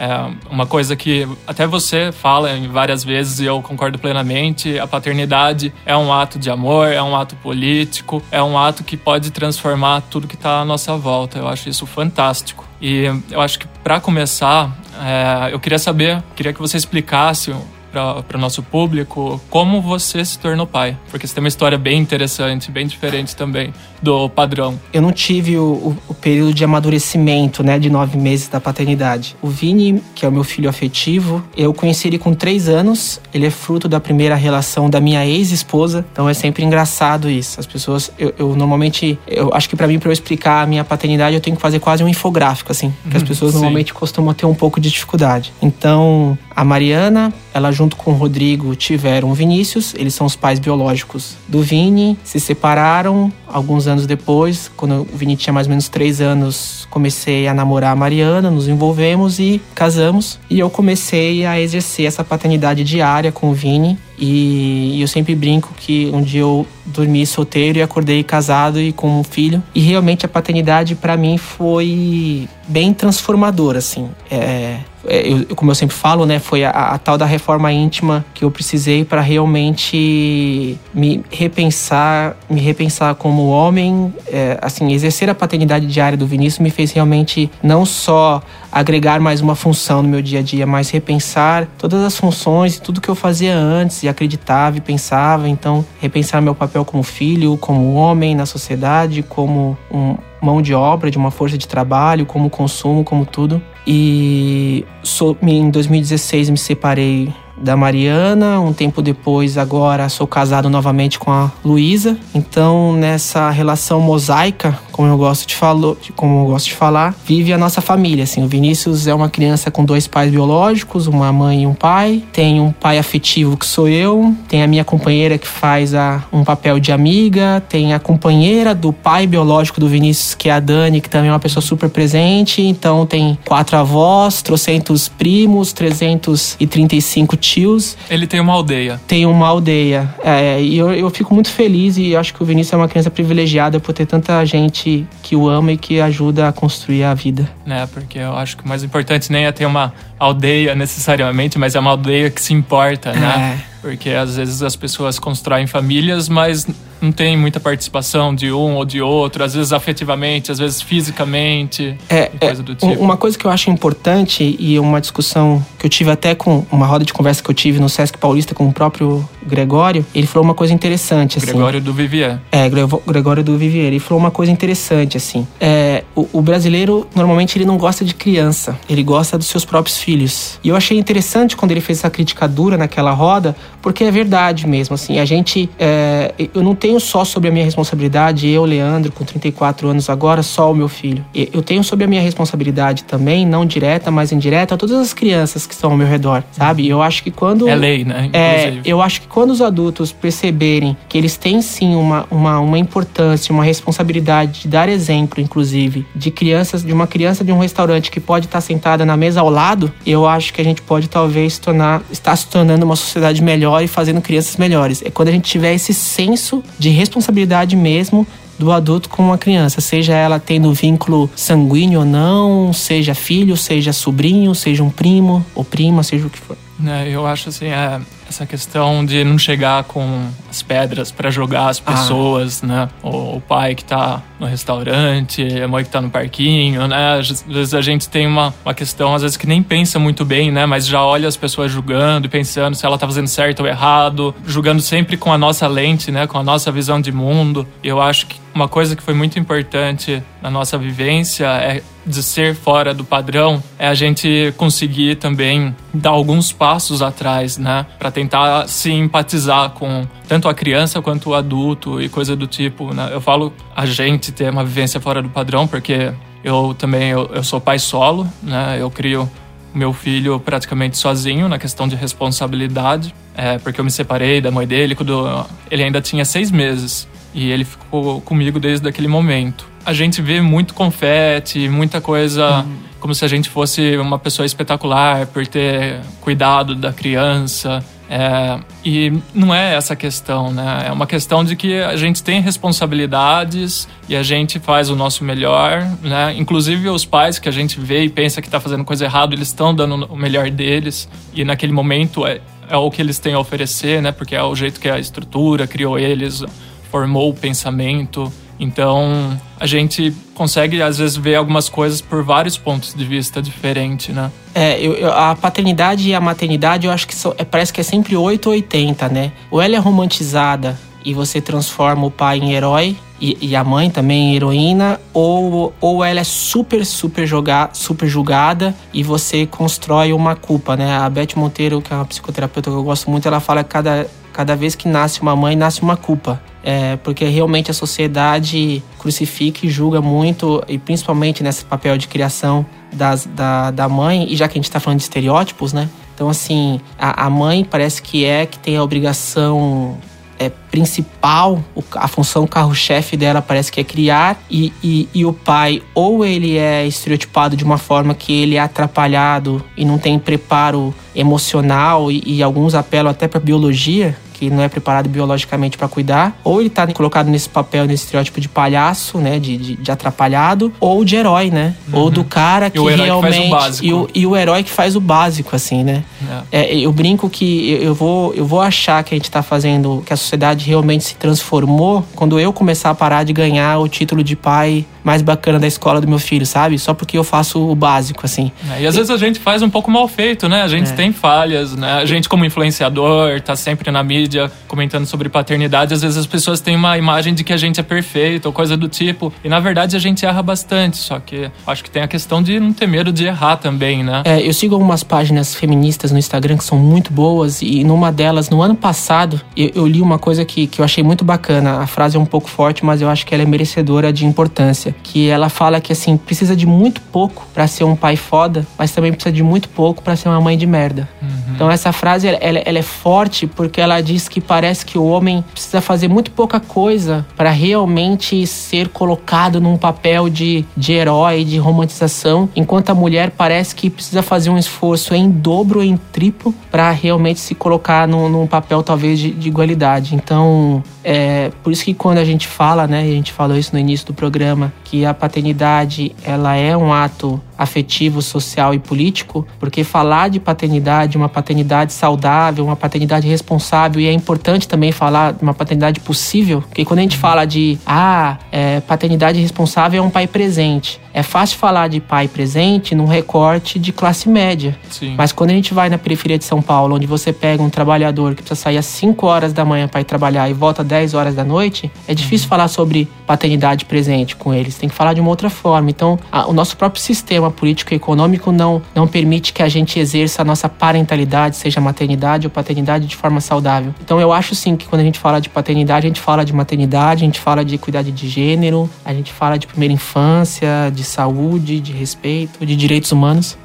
é, 0.03 0.31
uma 0.51 0.67
coisa 0.67 0.97
que 0.97 1.29
até 1.47 1.65
você 1.65 2.11
fala 2.11 2.49
várias 2.69 3.05
vezes 3.05 3.39
e 3.39 3.45
eu 3.45 3.63
concordo 3.63 4.01
plenamente, 4.01 4.77
a 4.77 4.85
paternidade 4.85 5.73
é 5.87 5.97
um 5.97 6.13
ato 6.13 6.41
de 6.41 6.51
amor, 6.51 6.89
é 6.89 7.01
um 7.01 7.15
ato 7.15 7.37
político, 7.37 8.21
é 8.29 8.43
um 8.43 8.59
ato 8.59 8.83
que 8.83 8.97
pode 8.97 9.31
transformar 9.31 10.01
tudo 10.11 10.27
que 10.27 10.35
está 10.35 10.59
à 10.61 10.65
nossa 10.65 10.97
volta. 10.97 11.39
Eu 11.39 11.47
acho 11.47 11.69
isso 11.69 11.87
fantástico. 11.87 12.67
E 12.81 13.05
eu 13.31 13.41
acho 13.41 13.61
que 13.61 13.69
para 13.85 14.01
começar, 14.01 14.77
é, 15.01 15.55
eu 15.55 15.61
queria 15.61 15.79
saber, 15.79 16.21
queria 16.34 16.53
que 16.53 16.61
você 16.61 16.77
explicasse 16.77 17.55
para 17.92 18.36
o 18.36 18.41
nosso 18.41 18.62
público 18.62 19.41
como 19.50 19.80
você 19.80 20.25
se 20.25 20.38
tornou 20.38 20.66
pai. 20.66 20.97
Porque 21.10 21.26
você 21.26 21.34
tem 21.34 21.42
uma 21.42 21.48
história 21.48 21.76
bem 21.76 22.00
interessante, 22.00 22.70
bem 22.70 22.86
diferente 22.86 23.36
também 23.36 23.72
do 24.00 24.28
padrão. 24.28 24.80
Eu 24.92 25.00
não 25.00 25.12
tive 25.12 25.56
o, 25.56 25.97
o, 26.08 26.14
período 26.14 26.53
de 26.53 26.64
amadurecimento, 26.64 27.62
né, 27.62 27.78
de 27.78 27.88
nove 27.88 28.19
meses 28.19 28.48
da 28.48 28.60
paternidade. 28.60 29.36
O 29.41 29.48
Vini, 29.48 30.03
que 30.14 30.26
é 30.26 30.28
o 30.28 30.32
meu 30.32 30.42
filho 30.42 30.69
afetivo, 30.69 31.44
eu 31.56 31.72
conheci 31.72 32.08
ele 32.08 32.19
com 32.19 32.34
três 32.34 32.69
anos. 32.69 33.20
Ele 33.32 33.47
é 33.47 33.50
fruto 33.50 33.88
da 33.88 34.00
primeira 34.00 34.34
relação 34.34 34.91
da 34.91 35.00
minha 35.00 35.24
ex-esposa. 35.24 36.04
Então 36.12 36.28
é 36.28 36.34
sempre 36.34 36.64
engraçado 36.64 37.30
isso. 37.30 37.60
As 37.60 37.66
pessoas, 37.66 38.10
eu, 38.19 38.34
eu 38.38 38.56
normalmente, 38.56 39.19
eu 39.26 39.50
acho 39.53 39.69
que 39.69 39.76
para 39.76 39.86
mim, 39.86 39.98
para 39.98 40.09
eu 40.09 40.12
explicar 40.12 40.62
a 40.62 40.66
minha 40.66 40.84
paternidade, 40.84 41.34
eu 41.34 41.41
tenho 41.41 41.54
que 41.54 41.62
fazer 41.62 41.78
quase 41.78 42.03
um 42.03 42.09
infográfico, 42.09 42.72
assim. 42.72 42.92
Que 43.10 43.16
as 43.16 43.22
pessoas 43.22 43.54
normalmente 43.54 43.94
costumam 43.94 44.34
ter 44.34 44.47
um 44.47 44.54
pouco 44.54 44.80
de 44.80 44.91
dificuldade. 44.91 45.53
Então, 45.60 46.36
a 46.54 46.64
Mariana, 46.64 47.32
ela 47.55 47.71
junto 47.73 47.97
com 47.97 48.13
o 48.13 48.15
Rodrigo 48.15 48.75
tiveram 48.75 49.33
Vinícius, 49.35 49.95
eles 49.95 50.15
são 50.15 50.27
os 50.27 50.37
pais 50.37 50.59
biológicos 50.59 51.37
do 51.49 51.63
Vini, 51.63 52.19
se 52.25 52.41
separaram 52.41 53.33
alguns 53.47 53.87
anos 53.87 54.07
depois, 54.07 54.71
quando 54.77 55.07
o 55.13 55.17
Vini 55.17 55.37
tinha 55.37 55.53
mais 55.53 55.67
ou 55.67 55.71
menos 55.71 55.89
três 55.89 56.21
anos, 56.21 56.87
comecei 56.91 57.47
a 57.47 57.55
namorar 57.55 57.93
a 57.93 57.97
Mariana, 57.97 58.51
nos 58.51 58.67
envolvemos 58.69 59.39
e 59.39 59.61
casamos. 59.75 60.39
E 60.49 60.59
eu 60.59 60.71
comecei 60.71 61.45
a 61.45 61.61
exercer 61.61 62.07
essa 62.07 62.25
paternidade 62.25 62.83
diária 62.83 63.31
com 63.31 63.51
o 63.51 63.55
Vini. 63.55 63.99
E 64.19 65.01
eu 65.01 65.09
sempre 65.09 65.34
brinco 65.34 65.75
que 65.77 66.09
um 66.13 66.23
dia 66.23 66.43
eu 66.43 66.67
dormi 66.84 67.25
solteiro 67.26 67.78
e 67.78 67.82
acordei 67.82 68.22
casado 68.22 68.81
e 68.81 68.93
com 68.93 69.20
um 69.20 69.25
filho. 69.25 69.62
E 69.75 69.81
realmente 69.81 70.26
a 70.26 70.28
paternidade 70.28 70.94
para 70.94 71.16
mim 71.16 71.38
foi 71.38 72.48
bem 72.66 72.93
transformadora, 72.94 73.78
assim. 73.78 74.10
É, 74.31 74.78
é, 75.06 75.28
eu, 75.28 75.56
como 75.56 75.71
eu 75.71 75.75
sempre 75.75 75.94
falo, 75.94 76.25
né, 76.25 76.38
foi 76.38 76.65
a, 76.65 76.71
a 76.71 76.98
tal 76.98 77.19
da 77.19 77.26
reforma 77.26 77.72
íntima 77.72 78.25
que 78.32 78.44
eu 78.44 78.50
precisei 78.50 79.04
para 79.04 79.21
realmente 79.21 80.78
me 80.94 81.25
repensar, 81.31 82.37
me 82.48 82.60
repensar 82.60 83.15
como 83.16 83.48
homem, 83.48 84.15
é, 84.26 84.59
assim, 84.62 84.92
exercer 84.92 85.28
a 85.28 85.34
paternidade 85.34 85.87
diária 85.87 86.16
do 86.16 86.26
Vinícius 86.26 86.60
me 86.60 86.71
fez 86.71 86.92
realmente 86.92 87.50
não 87.62 87.84
só 87.84 88.42
agregar 88.71 89.21
mais 89.21 89.41
uma 89.41 89.54
função 89.54 90.03
no 90.03 90.09
meu 90.09 90.22
dia 90.22 90.38
a 90.38 90.42
dia, 90.42 90.66
mas 90.66 90.88
repensar 90.88 91.66
todas 91.76 92.03
as 92.03 92.16
funções 92.16 92.76
e 92.76 92.81
tudo 92.81 93.00
que 93.00 93.09
eu 93.09 93.15
fazia 93.15 93.54
antes 93.54 94.03
e 94.03 94.09
acreditava 94.09 94.78
e 94.78 94.81
pensava, 94.81 95.48
então 95.48 95.84
repensar 96.00 96.41
meu 96.41 96.54
papel 96.54 96.72
como 96.84 97.03
filho, 97.03 97.56
como 97.56 97.94
homem 97.94 98.34
na 98.34 98.47
sociedade, 98.47 99.22
como 99.22 99.77
um 99.91 100.16
mão 100.43 100.60
de 100.60 100.75
obra, 100.75 101.10
de 101.10 101.16
uma 101.16 101.31
força 101.31 101.56
de 101.56 101.69
trabalho, 101.69 102.27
como 102.27 102.50
consumo, 102.50 103.05
como 103.05 103.25
tudo. 103.25 103.62
E 103.87 104.84
sou, 105.03 105.37
em 105.43 105.71
2016 105.71 106.50
me 106.50 106.59
separei 106.59 107.33
da 107.56 107.77
Mariana. 107.77 108.60
Um 108.60 108.72
tempo 108.72 109.00
depois, 109.00 109.56
agora 109.56 110.09
sou 110.09 110.27
casado 110.27 110.69
novamente 110.69 111.19
com 111.19 111.31
a 111.31 111.50
Luísa. 111.65 112.16
Então, 112.34 112.93
nessa 112.93 113.50
relação 113.50 114.00
mosaica, 114.00 114.78
como 114.92 115.08
eu 115.08 115.16
gosto 115.16 115.48
de 115.48 115.56
falar, 115.56 115.94
como 116.14 116.41
eu 116.41 116.47
gosto 116.47 116.66
de 116.66 116.75
falar, 116.75 117.14
vive 117.26 117.53
a 117.53 117.58
nossa 117.58 117.80
família. 117.80 118.25
Assim, 118.25 118.44
o 118.44 118.47
Vinícius 118.47 119.06
é 119.06 119.14
uma 119.14 119.28
criança 119.28 119.70
com 119.70 119.84
dois 119.84 120.06
pais 120.06 120.30
biológicos, 120.30 121.06
uma 121.06 121.32
mãe 121.32 121.62
e 121.62 121.66
um 121.66 121.75
pai. 121.75 122.22
Tem 122.32 122.60
um 122.60 122.70
pai 122.70 122.98
afetivo 122.98 123.56
que 123.56 123.66
sou 123.66 123.88
eu. 123.88 124.34
Tem 124.48 124.62
a 124.62 124.66
minha 124.66 124.84
companheira 124.84 125.38
que 125.38 125.48
faz 125.48 125.94
a, 125.94 126.22
um 126.33 126.44
papel 126.44 126.78
de 126.78 126.92
amiga. 126.92 127.62
Tem 127.68 127.94
a 127.94 127.98
companheira 127.98 128.74
do 128.74 128.92
pai 128.92 129.27
biológico 129.27 129.80
do 129.80 129.89
Vinícius, 129.89 130.34
que 130.34 130.48
é 130.48 130.53
a 130.53 130.60
Dani, 130.60 131.00
que 131.00 131.09
também 131.09 131.30
é 131.30 131.33
uma 131.33 131.41
pessoa 131.41 131.62
super 131.62 131.88
presente. 131.88 132.62
Então, 132.62 133.06
tem 133.06 133.38
quatro 133.45 133.77
avós, 133.77 134.42
trocentos 134.42 135.09
primos, 135.09 135.72
335 135.72 137.36
tios. 137.36 137.97
Ele 138.10 138.27
tem 138.27 138.41
uma 138.41 138.53
aldeia. 138.53 139.00
Tem 139.06 139.24
uma 139.24 139.48
aldeia. 139.48 140.15
É, 140.22 140.62
e 140.62 140.77
eu, 140.77 140.92
eu 140.92 141.10
fico 141.10 141.34
muito 141.34 141.50
feliz 141.50 141.97
e 141.97 142.15
acho 142.15 142.34
que 142.34 142.42
o 142.42 142.47
Vinícius 142.47 142.74
é 142.74 142.77
uma 142.77 142.88
criança 142.88 143.10
privilegiada 143.10 143.80
por 143.80 143.92
ter 143.92 144.06
tanta 144.06 144.45
gente 144.45 144.82
que 145.23 145.37
o 145.37 145.49
ama 145.49 145.73
e 145.73 145.77
que 145.77 146.01
ajuda 146.01 146.49
a 146.49 146.53
construir 146.53 147.05
a 147.05 147.15
vida. 147.15 147.49
Né, 147.65 147.87
porque 147.93 148.19
eu 148.19 148.37
acho 148.37 148.57
que 148.57 148.65
o 148.65 148.69
mais 148.69 148.83
importante 148.83 149.31
nem 149.31 149.47
é 149.47 149.53
ter 149.53 149.67
uma 149.67 149.93
aldeia 150.24 150.74
necessariamente, 150.74 151.59
mas 151.59 151.74
é 151.74 151.80
uma 151.80 151.91
aldeia 151.91 152.30
que 152.30 152.41
se 152.41 152.53
importa, 152.53 153.13
né? 153.13 153.60
É. 153.69 153.72
Porque 153.83 154.10
às 154.10 154.36
vezes 154.36 154.63
as 154.63 154.77
pessoas 154.77 155.19
constroem 155.19 155.66
famílias, 155.66 156.28
mas 156.28 156.66
não 157.03 157.10
tem 157.10 157.36
muita 157.36 157.59
participação 157.59 158.33
de 158.33 158.53
um 158.53 158.77
ou 158.77 158.84
de 158.84 159.03
outro, 159.03 159.42
às 159.42 159.54
vezes 159.54 159.72
afetivamente, 159.72 160.53
às 160.53 160.59
vezes 160.59 160.80
fisicamente, 160.80 161.97
é, 162.09 162.27
coisa 162.27 162.63
do 162.63 162.74
tipo. 162.77 162.92
Uma 162.92 163.16
coisa 163.16 163.36
que 163.36 163.45
eu 163.45 163.51
acho 163.51 163.71
importante 163.71 164.57
e 164.59 164.78
uma 164.78 165.01
discussão 165.01 165.65
que 165.78 165.84
eu 165.84 165.91
tive 165.91 166.10
até 166.10 166.34
com 166.34 166.65
uma 166.71 166.86
roda 166.86 167.04
de 167.04 167.13
conversa 167.13 167.42
que 167.42 167.51
eu 167.51 167.54
tive 167.54 167.80
no 167.80 167.89
Sesc 167.89 168.16
Paulista 168.19 168.54
com 168.54 168.69
o 168.69 168.72
próprio 168.72 169.28
Gregório, 169.45 170.07
ele 170.15 170.27
falou 170.28 170.45
uma 170.45 170.54
coisa 170.54 170.72
interessante 170.72 171.39
assim. 171.39 171.48
Gregório 171.48 171.80
do 171.80 171.92
Vivier. 171.92 172.39
É, 172.53 172.69
Gregório 172.69 173.42
do 173.42 173.59
Vivier. 173.59 173.86
Ele 173.86 173.98
falou 173.98 174.21
uma 174.21 174.30
coisa 174.30 174.53
interessante 174.53 175.16
assim. 175.16 175.47
É, 175.60 176.04
o, 176.15 176.28
o 176.33 176.41
brasileiro 176.41 177.09
normalmente 177.15 177.59
ele 177.59 177.65
não 177.65 177.77
gosta 177.77 178.04
de 178.04 178.15
criança, 178.15 178.78
ele 178.89 179.03
gosta 179.03 179.36
dos 179.36 179.48
seus 179.48 179.65
próprios 179.65 179.98
filhos 179.98 180.11
filhos. 180.12 180.60
E 180.62 180.68
eu 180.68 180.76
achei 180.76 180.98
interessante 180.98 181.56
quando 181.56 181.70
ele 181.70 181.80
fez 181.80 181.98
essa 181.98 182.10
crítica 182.10 182.47
dura 182.47 182.76
naquela 182.76 183.12
roda, 183.12 183.56
porque 183.80 184.04
é 184.04 184.10
verdade 184.10 184.66
mesmo. 184.66 184.94
Assim, 184.94 185.18
a 185.18 185.24
gente. 185.24 185.70
É, 185.78 186.34
eu 186.54 186.62
não 186.62 186.74
tenho 186.74 187.00
só 187.00 187.24
sobre 187.24 187.48
a 187.48 187.53
minha 187.53 187.64
responsabilidade, 187.64 188.48
eu, 188.48 188.64
Leandro, 188.64 189.10
com 189.10 189.24
34 189.24 189.88
anos 189.88 190.10
agora, 190.10 190.42
só 190.42 190.70
o 190.70 190.74
meu 190.74 190.88
filho. 190.88 191.24
Eu 191.34 191.62
tenho 191.62 191.82
sobre 191.82 192.04
a 192.04 192.09
minha 192.09 192.20
responsabilidade 192.20 193.04
também, 193.04 193.47
não 193.47 193.64
direta, 193.64 194.10
mas 194.10 194.32
indireta, 194.32 194.76
todas 194.76 194.97
as 194.97 195.14
crianças 195.14 195.66
que 195.66 195.74
estão 195.74 195.91
ao 195.91 195.97
meu 195.97 196.06
redor, 196.06 196.42
sabe? 196.53 196.86
Eu 196.86 197.00
acho 197.00 197.22
que 197.22 197.30
quando. 197.30 197.68
É 197.68 197.74
lei, 197.74 198.04
né? 198.04 198.28
É, 198.32 198.74
eu 198.84 199.00
acho 199.00 199.22
que 199.22 199.26
quando 199.26 199.50
os 199.50 199.62
adultos 199.62 200.12
perceberem 200.12 200.97
que 201.09 201.16
eles 201.16 201.36
têm 201.36 201.62
sim 201.62 201.94
uma, 201.94 202.26
uma, 202.30 202.60
uma 202.60 202.78
importância, 202.78 203.53
uma 203.53 203.64
responsabilidade 203.64 204.62
de 204.62 204.68
dar 204.68 204.88
exemplo, 204.88 205.41
inclusive, 205.41 206.06
de 206.14 206.30
crianças, 206.30 206.84
de 206.84 206.92
uma 206.92 207.06
criança 207.06 207.42
de 207.42 207.53
um 207.53 207.59
restaurante 207.59 208.10
que 208.10 208.20
pode 208.20 208.47
estar 208.47 208.60
sentada 208.60 209.04
na 209.04 209.16
mesa 209.16 209.41
ao 209.41 209.48
lado, 209.48 209.92
eu 210.07 210.27
acho 210.27 210.53
que 210.53 210.60
a 210.60 210.65
gente 210.65 210.83
pode 210.83 211.09
talvez 211.09 211.59
tornar, 211.59 212.03
estar 212.10 212.34
se 212.37 212.47
tornando 212.47 212.84
uma 212.84 212.97
sociedade 212.97 213.43
melhor 213.43 213.83
e 213.83 213.89
fazendo 213.89 214.21
crianças 214.21 214.57
melhores. 214.57 215.03
É 215.03 215.10
quando 215.10 215.28
a 215.28 215.33
gente 215.33 215.51
tiver 215.51 215.75
esse 215.75 215.95
senso 215.95 216.63
de 216.78 216.89
responsabilidade 216.89 217.77
mesmo 217.77 218.27
do 218.59 218.71
adulto 218.71 219.09
com 219.09 219.22
uma 219.22 219.39
criança, 219.39 219.81
seja 219.81 220.15
ela 220.15 220.39
tendo 220.39 220.72
vínculo 220.72 221.28
sanguíneo 221.34 222.01
ou 222.01 222.07
não, 222.07 222.72
seja 222.72 223.15
filho, 223.15 223.57
seja 223.57 223.93
sobrinho, 223.93 224.54
seja 224.54 224.83
um 224.84 224.91
primo 224.91 225.45
ou 225.54 225.65
prima, 225.65 226.03
seja 226.03 226.27
o 226.27 226.31
que 226.31 226.39
for. 226.39 226.57
É, 226.87 227.09
eu 227.09 227.27
acho 227.27 227.48
assim, 227.48 227.66
é, 227.66 228.01
essa 228.33 228.47
questão 228.47 229.05
de 229.05 229.23
não 229.23 229.37
chegar 229.37 229.84
com 229.84 230.27
as 230.51 230.63
pedras 230.63 231.11
para 231.13 231.31
jogar 231.31 231.69
as 231.69 231.83
ah. 231.84 231.93
pessoas, 231.93 232.63
ah. 232.65 232.67
né? 232.67 232.89
O, 233.03 233.37
o, 233.37 233.41
pai 233.41 233.75
que 233.75 233.84
tá 233.84 234.23
no 234.41 234.47
restaurante, 234.47 235.43
a 235.61 235.69
mãe 235.69 235.84
que 235.84 235.91
tá 235.91 236.01
no 236.01 236.11
parquinho, 236.11 236.89
né? 236.89 237.19
Às 237.19 237.43
vezes 237.43 237.75
a 237.75 237.83
gente 237.83 238.09
tem 238.09 238.27
uma, 238.27 238.55
uma 238.65 238.75
questão, 238.75 239.15
às 239.15 239.23
vezes, 239.23 239.37
que 239.37 239.47
nem 239.47 239.63
pensa 239.63 239.99
muito 239.99 240.25
bem, 240.25 240.51
né? 240.51 240.65
Mas 240.65 240.87
já 240.87 241.05
olha 241.05 241.29
as 241.29 241.37
pessoas 241.37 241.71
julgando 241.71 242.27
e 242.27 242.31
pensando 242.31 242.75
se 242.75 242.84
ela 242.87 242.97
tá 242.97 243.07
fazendo 243.07 243.29
certo 243.29 243.61
ou 243.61 243.67
errado, 243.67 244.34
julgando 244.47 244.81
sempre 244.81 245.17
com 245.17 245.33
a 245.33 245.39
nossa 245.39 245.69
lente, 245.69 246.11
né? 246.11 246.27
Com 246.27 246.39
a 246.39 246.43
nossa 246.43 246.73
visão 246.73 247.01
de 247.01 247.13
mundo. 247.13 247.67
Eu 247.84 248.01
acho 248.01 248.27
que 248.27 248.41
uma 248.54 248.69
coisa 248.69 248.95
que 248.95 249.03
foi 249.03 249.15
muito 249.15 249.39
importante 249.39 250.22
na 250.41 250.51
nossa 250.51 250.77
vivência 250.77 251.47
é 251.47 251.83
de 252.04 252.22
ser 252.22 252.54
fora 252.54 252.93
do 252.93 253.04
padrão 253.04 253.63
é 253.78 253.87
a 253.87 253.95
gente 253.95 254.53
conseguir 254.57 255.16
também 255.16 255.75
dar 255.95 256.11
alguns 256.11 256.52
passos 256.52 257.00
atrás, 257.00 257.57
né, 257.57 257.87
para 257.99 258.11
tentar 258.11 258.69
se 258.69 258.90
empatizar 258.90 259.71
com 259.71 260.07
tanto 260.26 260.49
a 260.49 260.54
criança 260.54 261.00
quanto 261.00 261.31
o 261.31 261.35
adulto 261.35 262.00
e 262.00 262.09
coisa 262.09 262.35
do 262.35 262.47
tipo, 262.47 262.93
né? 262.93 263.11
Eu 263.12 263.21
falo 263.21 263.52
a 263.75 263.87
gente 263.87 264.33
ter 264.33 264.50
uma 264.50 264.64
vivência 264.64 265.00
fora 265.00 265.23
do 265.23 265.28
padrão 265.28 265.66
porque 265.66 266.12
eu 266.43 266.75
também 266.76 267.11
eu, 267.11 267.31
eu 267.35 267.45
sou 267.45 267.61
pai 267.61 267.78
solo, 267.78 268.26
né? 268.43 268.76
Eu 268.81 268.90
crio 268.90 269.31
meu 269.75 269.93
filho 269.93 270.38
praticamente 270.40 270.99
sozinho 270.99 271.49
na 271.49 271.59
questão 271.59 271.88
de 271.88 271.97
responsabilidade, 271.97 273.14
é, 273.35 273.59
porque 273.59 273.81
eu 273.81 273.85
me 273.85 273.90
separei 273.90 274.40
da 274.40 274.50
mãe 274.50 274.66
dele 274.66 274.95
quando 274.95 275.47
ele 275.71 275.83
ainda 275.83 276.00
tinha 276.00 276.25
seis 276.25 276.50
meses 276.50 277.09
e 277.35 277.50
ele 277.50 277.64
ficou 277.64 278.21
comigo 278.21 278.61
desde 278.61 278.88
aquele 278.88 279.09
momento. 279.09 279.67
A 279.85 279.93
gente 279.93 280.23
vê 280.23 280.40
muito 280.40 280.75
confete, 280.75 281.69
muita 281.69 282.00
coisa 282.00 282.61
uhum. 282.61 282.76
como 283.00 283.14
se 283.14 283.25
a 283.25 283.29
gente 283.29 283.49
fosse 283.49 283.97
uma 283.97 284.19
pessoa 284.19 284.47
espetacular 284.47 285.26
por 285.26 285.47
ter 285.47 286.00
cuidado 286.21 286.75
da 286.75 286.93
criança. 286.93 287.85
É, 288.14 288.61
e 288.85 289.11
não 289.35 289.55
é 289.55 289.75
essa 289.75 289.97
questão, 289.97 290.52
né? 290.52 290.85
É 290.87 290.93
uma 290.93 291.07
questão 291.07 291.43
de 291.43 291.57
que 291.57 291.81
a 291.81 291.97
gente 291.97 292.23
tem 292.23 292.43
responsabilidades 292.43 293.88
e 294.07 294.14
a 294.14 294.23
gente 294.23 294.61
faz 294.61 294.90
o 294.90 294.95
nosso 294.95 295.25
melhor, 295.25 295.88
né? 296.02 296.35
Inclusive 296.37 296.90
os 296.90 297.07
pais 297.07 297.38
que 297.38 297.49
a 297.49 297.52
gente 297.52 297.81
vê 297.81 298.05
e 298.05 298.11
pensa 298.11 298.43
que 298.43 298.49
está 298.49 298.61
fazendo 298.61 298.85
coisa 298.85 299.07
errada, 299.07 299.35
eles 299.35 299.49
estão 299.49 299.75
dando 299.75 300.05
o 300.05 300.17
melhor 300.17 300.50
deles 300.50 301.09
e 301.33 301.43
naquele 301.43 301.73
momento 301.73 302.26
é, 302.26 302.43
é 302.69 302.76
o 302.76 302.90
que 302.90 303.00
eles 303.00 303.19
têm 303.19 303.33
a 303.33 303.38
oferecer, 303.38 304.02
né? 304.02 304.12
Porque 304.12 304.35
é 304.35 304.43
o 304.43 304.55
jeito 304.55 304.79
que 304.79 304.90
a 304.90 304.99
estrutura 304.99 305.67
criou 305.67 305.99
eles, 305.99 306.45
formou 306.92 307.30
o 307.30 307.35
pensamento. 307.35 308.30
Então, 308.61 309.40
a 309.59 309.66
gente 309.66 310.14
consegue, 310.35 310.80
às 310.83 310.99
vezes, 310.99 311.16
ver 311.16 311.35
algumas 311.37 311.71
coisas 311.71 312.02
por 312.02 312.23
vários 312.23 312.59
pontos 312.59 312.94
de 312.94 313.04
vista 313.04 313.40
diferentes, 313.40 314.14
né? 314.14 314.30
É, 314.54 314.78
eu, 314.78 314.92
eu, 314.92 315.11
a 315.11 315.35
paternidade 315.35 316.09
e 316.09 316.14
a 316.14 316.21
maternidade, 316.21 316.87
eu 316.87 316.92
acho 316.92 317.09
que 317.09 317.14
é, 317.38 317.44
parece 317.44 317.73
que 317.73 317.80
é 317.80 317.85
sempre 317.85 318.14
8 318.14 318.47
ou 318.47 318.52
80, 318.52 319.09
né? 319.09 319.33
Ou 319.50 319.61
ela 319.61 319.75
é 319.75 319.78
romantizada 319.78 320.78
e 321.04 321.14
você 321.14 321.40
transforma 321.40 322.06
o 322.06 322.11
pai 322.11 322.38
em 322.38 322.52
herói 322.52 322.97
e, 323.21 323.38
e, 323.40 323.56
a 323.56 323.64
mãe 323.64 323.88
também 323.88 324.33
em 324.33 324.37
heroína, 324.37 325.00
ou, 325.12 325.73
ou 325.80 326.04
ela 326.04 326.21
é 326.21 326.25
super, 326.25 326.85
super, 326.85 327.25
joga, 327.26 327.71
super 327.73 328.09
julgada 328.09 328.75
e 328.92 329.02
você 329.02 329.47
constrói 329.47 330.12
uma 330.12 330.35
culpa, 330.37 330.76
né? 330.76 330.97
A 330.99 331.09
Beth 331.09 331.37
Monteiro, 331.37 331.80
que 331.80 331.92
é 331.92 331.97
uma 331.97 332.04
psicoterapeuta 332.04 332.71
que 332.71 332.76
eu 332.76 332.83
gosto 332.83 333.09
muito, 333.11 333.26
ela 333.26 333.40
fala 333.40 333.62
que 333.62 333.71
cada, 333.71 334.09
cada 334.33 334.57
vez 334.57 334.75
que 334.75 334.88
nasce 334.88 335.21
uma 335.21 335.37
mãe, 335.37 335.55
nasce 335.55 335.83
uma 335.83 335.97
culpa. 335.97 336.43
É, 336.64 336.97
porque 336.97 337.25
realmente 337.25 337.71
a 337.73 337.75
sociedade 337.75 338.83
crucifica 338.99 339.67
e 339.67 339.69
julga 339.69 340.00
muito, 340.00 340.62
e 340.69 340.79
principalmente 340.79 341.43
nesse 341.43 341.64
papel 341.64 341.99
de 341.99 342.07
criação 342.07 342.64
das, 342.93 343.26
da, 343.26 343.73
da 343.73 343.88
mãe, 343.88 344.26
e 344.33 344.37
já 344.37 344.47
que 344.47 344.52
a 344.52 344.59
gente 344.59 344.69
está 344.69 344.79
falando 344.79 344.99
de 344.99 345.05
estereótipos, 345.05 345.73
né? 345.73 345.88
Então, 346.14 346.29
assim, 346.29 346.81
a, 346.97 347.26
a 347.26 347.31
mãe 347.31 347.64
parece 347.64 348.00
que 348.00 348.25
é 348.25 348.47
que 348.47 348.59
tem 348.59 348.76
a 348.76 348.83
obrigação 348.83 349.99
é, 350.38 350.50
principal, 350.71 351.62
a 351.95 352.09
função 352.09 352.47
carro-chefe 352.47 353.17
dela 353.17 353.40
parece 353.40 353.71
que 353.71 353.81
é 353.81 353.85
criar, 353.85 354.43
e, 354.50 354.73
e, 354.83 355.09
e, 355.14 355.25
o 355.25 355.33
pai, 355.33 355.83
ou 355.95 356.25
ele 356.25 356.57
é 356.57 356.87
estereotipado 356.87 357.57
de 357.57 357.62
uma 357.64 357.79
forma 357.79 358.14
que 358.14 358.33
ele 358.33 358.57
é 358.57 358.61
atrapalhado 358.61 359.64
e 359.76 359.85
não 359.85 359.99
tem 359.99 360.19
preparo 360.19 360.95
emocional, 361.14 362.11
e, 362.11 362.23
e 362.26 362.43
alguns 362.43 362.75
apelam 362.75 363.11
até 363.11 363.29
para 363.29 363.38
biologia, 363.38 364.17
que 364.42 364.50
não 364.50 364.61
é 364.61 364.68
preparado 364.68 365.09
biologicamente 365.09 365.78
para 365.78 365.87
cuidar, 365.87 366.37
ou 366.42 366.61
ele 366.61 366.68
tá 366.68 366.85
colocado 366.88 367.28
nesse 367.28 367.49
papel, 367.49 367.85
nesse 367.85 368.02
estereótipo 368.02 368.40
de 368.40 368.49
palhaço, 368.49 369.18
né, 369.18 369.38
de, 369.38 369.56
de, 369.56 369.76
de 369.76 369.92
atrapalhado, 369.92 370.73
ou 370.80 371.04
de 371.04 371.14
herói, 371.14 371.49
né, 371.49 371.76
uhum. 371.92 372.00
ou 372.00 372.11
do 372.11 372.25
cara 372.25 372.68
que 372.68 372.78
realmente 372.80 373.78
que 373.78 373.87
e, 373.87 373.92
o, 373.92 374.09
e 374.12 374.26
o 374.26 374.37
herói 374.37 374.64
que 374.64 374.71
faz 374.71 374.97
o 374.97 375.00
básico, 375.00 375.54
assim, 375.54 375.85
né. 375.85 376.02
É. 376.50 376.62
É, 376.62 376.76
eu 376.76 376.92
brinco 376.92 377.30
que 377.30 377.71
eu 377.80 377.94
vou, 377.94 378.35
eu 378.35 378.44
vou 378.44 378.61
achar 378.61 379.04
que 379.04 379.14
a 379.14 379.16
gente 379.16 379.30
tá 379.30 379.44
fazendo, 379.44 380.02
que 380.04 380.12
a 380.12 380.16
sociedade 380.16 380.66
realmente 380.66 381.04
se 381.04 381.14
transformou 381.14 382.04
quando 382.16 382.40
eu 382.40 382.52
começar 382.52 382.90
a 382.90 382.95
parar 382.97 383.23
de 383.23 383.33
ganhar 383.33 383.78
o 383.78 383.87
título 383.87 384.25
de 384.25 384.35
pai 384.35 384.85
mais 385.04 385.23
bacana 385.23 385.59
da 385.59 385.66
escola 385.66 386.00
do 386.00 386.09
meu 386.09 386.18
filho, 386.18 386.47
sabe? 386.47 386.78
Só 386.78 386.94
porque 386.94 387.18
eu 387.18 387.25
faço 387.25 387.71
o 387.71 387.75
básico, 387.75 388.25
assim. 388.25 388.52
É, 388.71 388.82
e 388.82 388.87
às 388.87 388.94
vezes 388.94 389.11
a 389.11 389.16
gente 389.16 389.38
faz 389.38 389.62
um 389.62 389.71
pouco 389.71 389.90
mal 389.90 390.06
feito, 390.06 390.49
né? 390.49 390.62
A 390.62 390.68
gente 390.68 390.90
é. 390.90 390.94
tem 390.94 391.12
falhas, 391.12 391.75
né? 391.75 391.94
A 391.94 392.04
gente, 392.04 392.28
como 392.28 392.44
influenciador, 392.44 393.40
tá 393.40 393.56
sempre 393.56 393.90
na 393.90 394.02
mídia 394.02 394.50
comentando 394.68 395.06
sobre 395.06 395.28
paternidade. 395.28 395.94
Às 395.94 396.02
vezes 396.02 396.16
as 396.16 396.26
pessoas 396.26 396.61
têm 396.61 396.76
uma 396.76 396.97
imagem 396.97 397.35
de 397.35 397.42
que 397.44 397.52
a 397.52 397.56
gente 397.56 397.80
é 397.80 397.82
perfeito 397.82 398.47
ou 398.47 398.52
coisa 398.52 398.76
do 398.76 398.88
tipo. 398.88 399.32
E 399.42 399.49
na 399.49 399.61
verdade 399.61 399.97
a 399.97 399.99
gente 399.99 400.25
erra 400.25 400.42
bastante. 400.42 400.97
Só 400.97 401.18
que 401.18 401.50
acho 401.66 401.82
que 401.82 401.90
tem 401.90 402.02
a 402.02 402.09
questão 402.09 402.42
de 402.42 402.59
não 402.61 402.73
ter 402.73 402.87
medo 402.87 403.12
de 403.12 403.25
errar 403.26 403.56
também, 403.56 404.02
né? 404.02 404.23
É, 404.25 404.47
eu 404.47 404.52
sigo 404.52 404.75
algumas 404.75 405.02
páginas 405.02 405.54
feministas 405.54 406.12
no 406.12 406.18
Instagram 406.18 406.56
que 406.56 406.64
são 406.64 406.78
muito 406.78 407.12
boas. 407.12 407.62
E 407.62 407.82
numa 407.85 408.12
delas, 408.12 408.49
no 408.49 408.62
ano 408.62 408.75
passado, 408.75 409.40
eu, 409.56 409.71
eu 409.75 409.87
li 409.87 410.00
uma 410.00 410.18
coisa 410.18 410.44
que, 410.44 410.66
que 410.66 410.80
eu 410.80 410.85
achei 410.85 411.02
muito 411.02 411.25
bacana. 411.25 411.78
A 411.78 411.87
frase 411.87 412.16
é 412.16 412.21
um 412.21 412.26
pouco 412.26 412.49
forte, 412.49 412.85
mas 412.85 413.00
eu 413.00 413.09
acho 413.09 413.26
que 413.26 413.35
ela 413.35 413.42
é 413.42 413.47
merecedora 413.47 414.12
de 414.12 414.25
importância 414.26 414.92
que 415.03 415.29
ela 415.29 415.49
fala 415.49 415.81
que 415.81 415.93
assim 415.93 416.17
precisa 416.17 416.57
de 416.57 416.67
muito 416.67 417.01
pouco 417.01 417.47
para 417.53 417.67
ser 417.67 417.85
um 417.85 417.97
pai 417.97 418.17
foda, 418.17 418.67
mas 418.79 418.93
também 418.93 419.13
precisa 419.13 419.33
de 419.33 419.43
muito 419.43 419.69
pouco 419.69 420.03
para 420.03 420.17
ser 420.17 420.29
uma 420.29 420.41
mãe 420.41 420.57
de 420.57 420.67
merda. 420.67 421.09
Uhum. 421.21 421.29
Então 421.55 421.71
essa 421.71 421.93
frase 421.93 422.29
ela, 422.29 422.39
ela, 422.39 422.79
é 422.79 422.83
forte 422.83 423.47
porque 423.47 423.81
ela 423.81 424.01
diz 424.01 424.29
que 424.29 424.41
parece 424.41 424.85
que 424.85 424.99
o 424.99 425.05
homem 425.05 425.45
precisa 425.53 425.81
fazer 425.81 426.09
muito 426.09 426.31
pouca 426.31 426.59
coisa 426.61 427.27
para 427.37 427.51
realmente 427.51 428.47
ser 428.47 428.89
colocado 428.89 429.61
num 429.61 429.77
papel 429.77 430.29
de, 430.29 430.65
de 430.77 430.93
herói, 430.93 431.45
de 431.45 431.59
romantização, 431.59 432.49
enquanto 432.55 432.91
a 432.91 432.95
mulher 432.95 433.31
parece 433.31 433.75
que 433.75 433.91
precisa 433.91 434.23
fazer 434.23 434.51
um 434.51 434.59
esforço 434.59 435.15
em 435.15 435.31
dobro 435.31 435.79
ou 435.79 435.85
em 435.85 435.97
triplo 435.97 436.55
para 436.71 436.91
realmente 436.91 437.41
se 437.41 437.55
colocar 437.55 438.09
num, 438.09 438.29
num 438.29 438.47
papel 438.47 438.83
talvez 438.83 439.19
de, 439.19 439.31
de 439.31 439.49
igualdade. 439.49 440.15
Então 440.15 440.83
é 441.04 441.50
por 441.62 441.73
isso 441.73 441.85
que 441.85 441.94
quando 441.94 442.18
a 442.18 442.25
gente 442.25 442.47
fala, 442.47 442.87
né, 442.87 443.00
a 443.00 443.04
gente 443.04 443.32
falou 443.32 443.56
isso 443.56 443.73
no 443.73 443.78
início 443.78 444.06
do 444.06 444.14
programa, 444.14 444.73
que 444.85 445.04
a 445.04 445.12
paternidade 445.12 446.14
ela 446.25 446.54
é 446.56 446.76
um 446.76 446.92
ato 446.92 447.40
afetivo, 447.56 448.21
social 448.21 448.75
e 448.75 448.78
político, 448.78 449.47
porque 449.59 449.85
falar 449.85 450.28
de 450.28 450.40
paternidade, 450.40 451.16
uma 451.16 451.28
paternidade 451.28 451.92
saudável, 451.92 452.64
uma 452.64 452.76
paternidade 452.76 453.28
responsável, 453.28 454.00
e 454.00 454.06
é 454.06 454.12
importante 454.12 454.66
também 454.66 454.92
falar 454.92 455.32
de 455.32 455.42
uma 455.42 455.54
paternidade 455.54 456.00
possível, 456.00 456.62
porque 456.62 456.85
quando 456.85 457.00
a 457.00 457.02
gente 457.02 457.16
fala 457.16 457.44
de 457.44 457.78
ah, 457.87 458.38
é, 458.50 458.80
paternidade 458.80 459.40
responsável 459.40 460.02
é 460.02 460.06
um 460.06 460.11
pai 460.11 460.26
presente. 460.26 461.00
É 461.14 461.23
fácil 461.23 461.59
falar 461.59 461.88
de 461.88 462.00
pai 462.00 462.28
presente 462.28 462.95
num 462.95 463.07
recorte 463.07 463.78
de 463.78 463.92
classe 463.92 464.28
média. 464.28 464.76
Sim. 464.90 465.14
Mas 465.16 465.33
quando 465.33 465.50
a 465.50 465.54
gente 465.54 465.75
vai 465.75 465.88
na 465.88 465.99
periferia 465.99 466.38
de 466.38 466.45
São 466.45 466.61
Paulo, 466.62 466.97
onde 466.97 467.07
você 467.07 467.33
pega 467.33 467.62
um 467.62 467.71
trabalhador 467.71 468.35
que 468.35 468.42
precisa 468.42 468.61
sair 468.61 468.78
às 468.78 468.87
5 468.87 469.26
horas 469.26 469.52
da 469.52 469.64
manhã 469.64 469.88
para 469.88 470.00
ir 470.00 470.04
trabalhar 470.04 470.49
e 470.49 470.52
volta 470.52 470.83
às 470.83 470.88
10 470.88 471.14
horas 471.14 471.35
da 471.35 471.45
noite, 471.45 471.90
é 472.09 472.14
difícil 472.14 472.49
falar 472.49 472.69
sobre 472.69 473.09
paternidade 473.26 473.85
presente 473.85 474.37
com 474.37 474.52
eles. 474.54 474.76
Tem 474.76 474.88
que 474.88 474.95
falar 474.95 475.12
de 475.14 475.21
uma 475.21 475.31
outra 475.31 475.50
forma. 475.50 475.90
Então, 475.90 476.19
a- 476.31 476.47
o 476.47 476.52
nosso 476.52 476.76
próprio 476.76 477.02
sistema 477.02 477.50
político 477.50 477.92
e 477.92 477.97
econômico 477.97 478.50
não, 478.52 478.81
não 478.95 479.07
permite 479.07 479.52
que 479.52 479.62
a 479.62 479.69
gente 479.69 479.99
exerça 479.99 480.42
a 480.42 480.45
nossa 480.45 480.69
parentalidade, 480.69 481.57
seja 481.57 481.81
maternidade 481.81 482.47
ou 482.47 482.50
paternidade, 482.50 483.07
de 483.07 483.16
forma 483.16 483.40
saudável. 483.40 483.95
Então, 484.02 484.21
eu 484.21 484.33
acho 484.33 484.54
sim 484.54 484.76
que 484.76 484.87
quando 484.87 485.00
a 485.00 485.04
gente 485.04 485.19
fala 485.19 485.40
de 485.40 485.49
paternidade, 485.49 486.07
a 486.07 486.09
gente 486.09 486.21
fala 486.21 486.45
de 486.45 486.52
maternidade, 486.52 487.23
a 487.23 487.26
gente 487.26 487.40
fala 487.40 487.64
de 487.64 487.75
equidade 487.75 488.11
de 488.12 488.28
gênero, 488.28 488.88
a 489.04 489.12
gente 489.14 489.33
fala 489.33 489.59
de 489.59 489.66
primeira 489.66 489.92
infância, 489.95 490.90
de 490.95 491.01
saúde, 491.02 491.80
de 491.80 491.92
respeito, 491.92 492.64
de 492.64 492.76
direitos 492.76 493.12
humanos. 493.12 493.59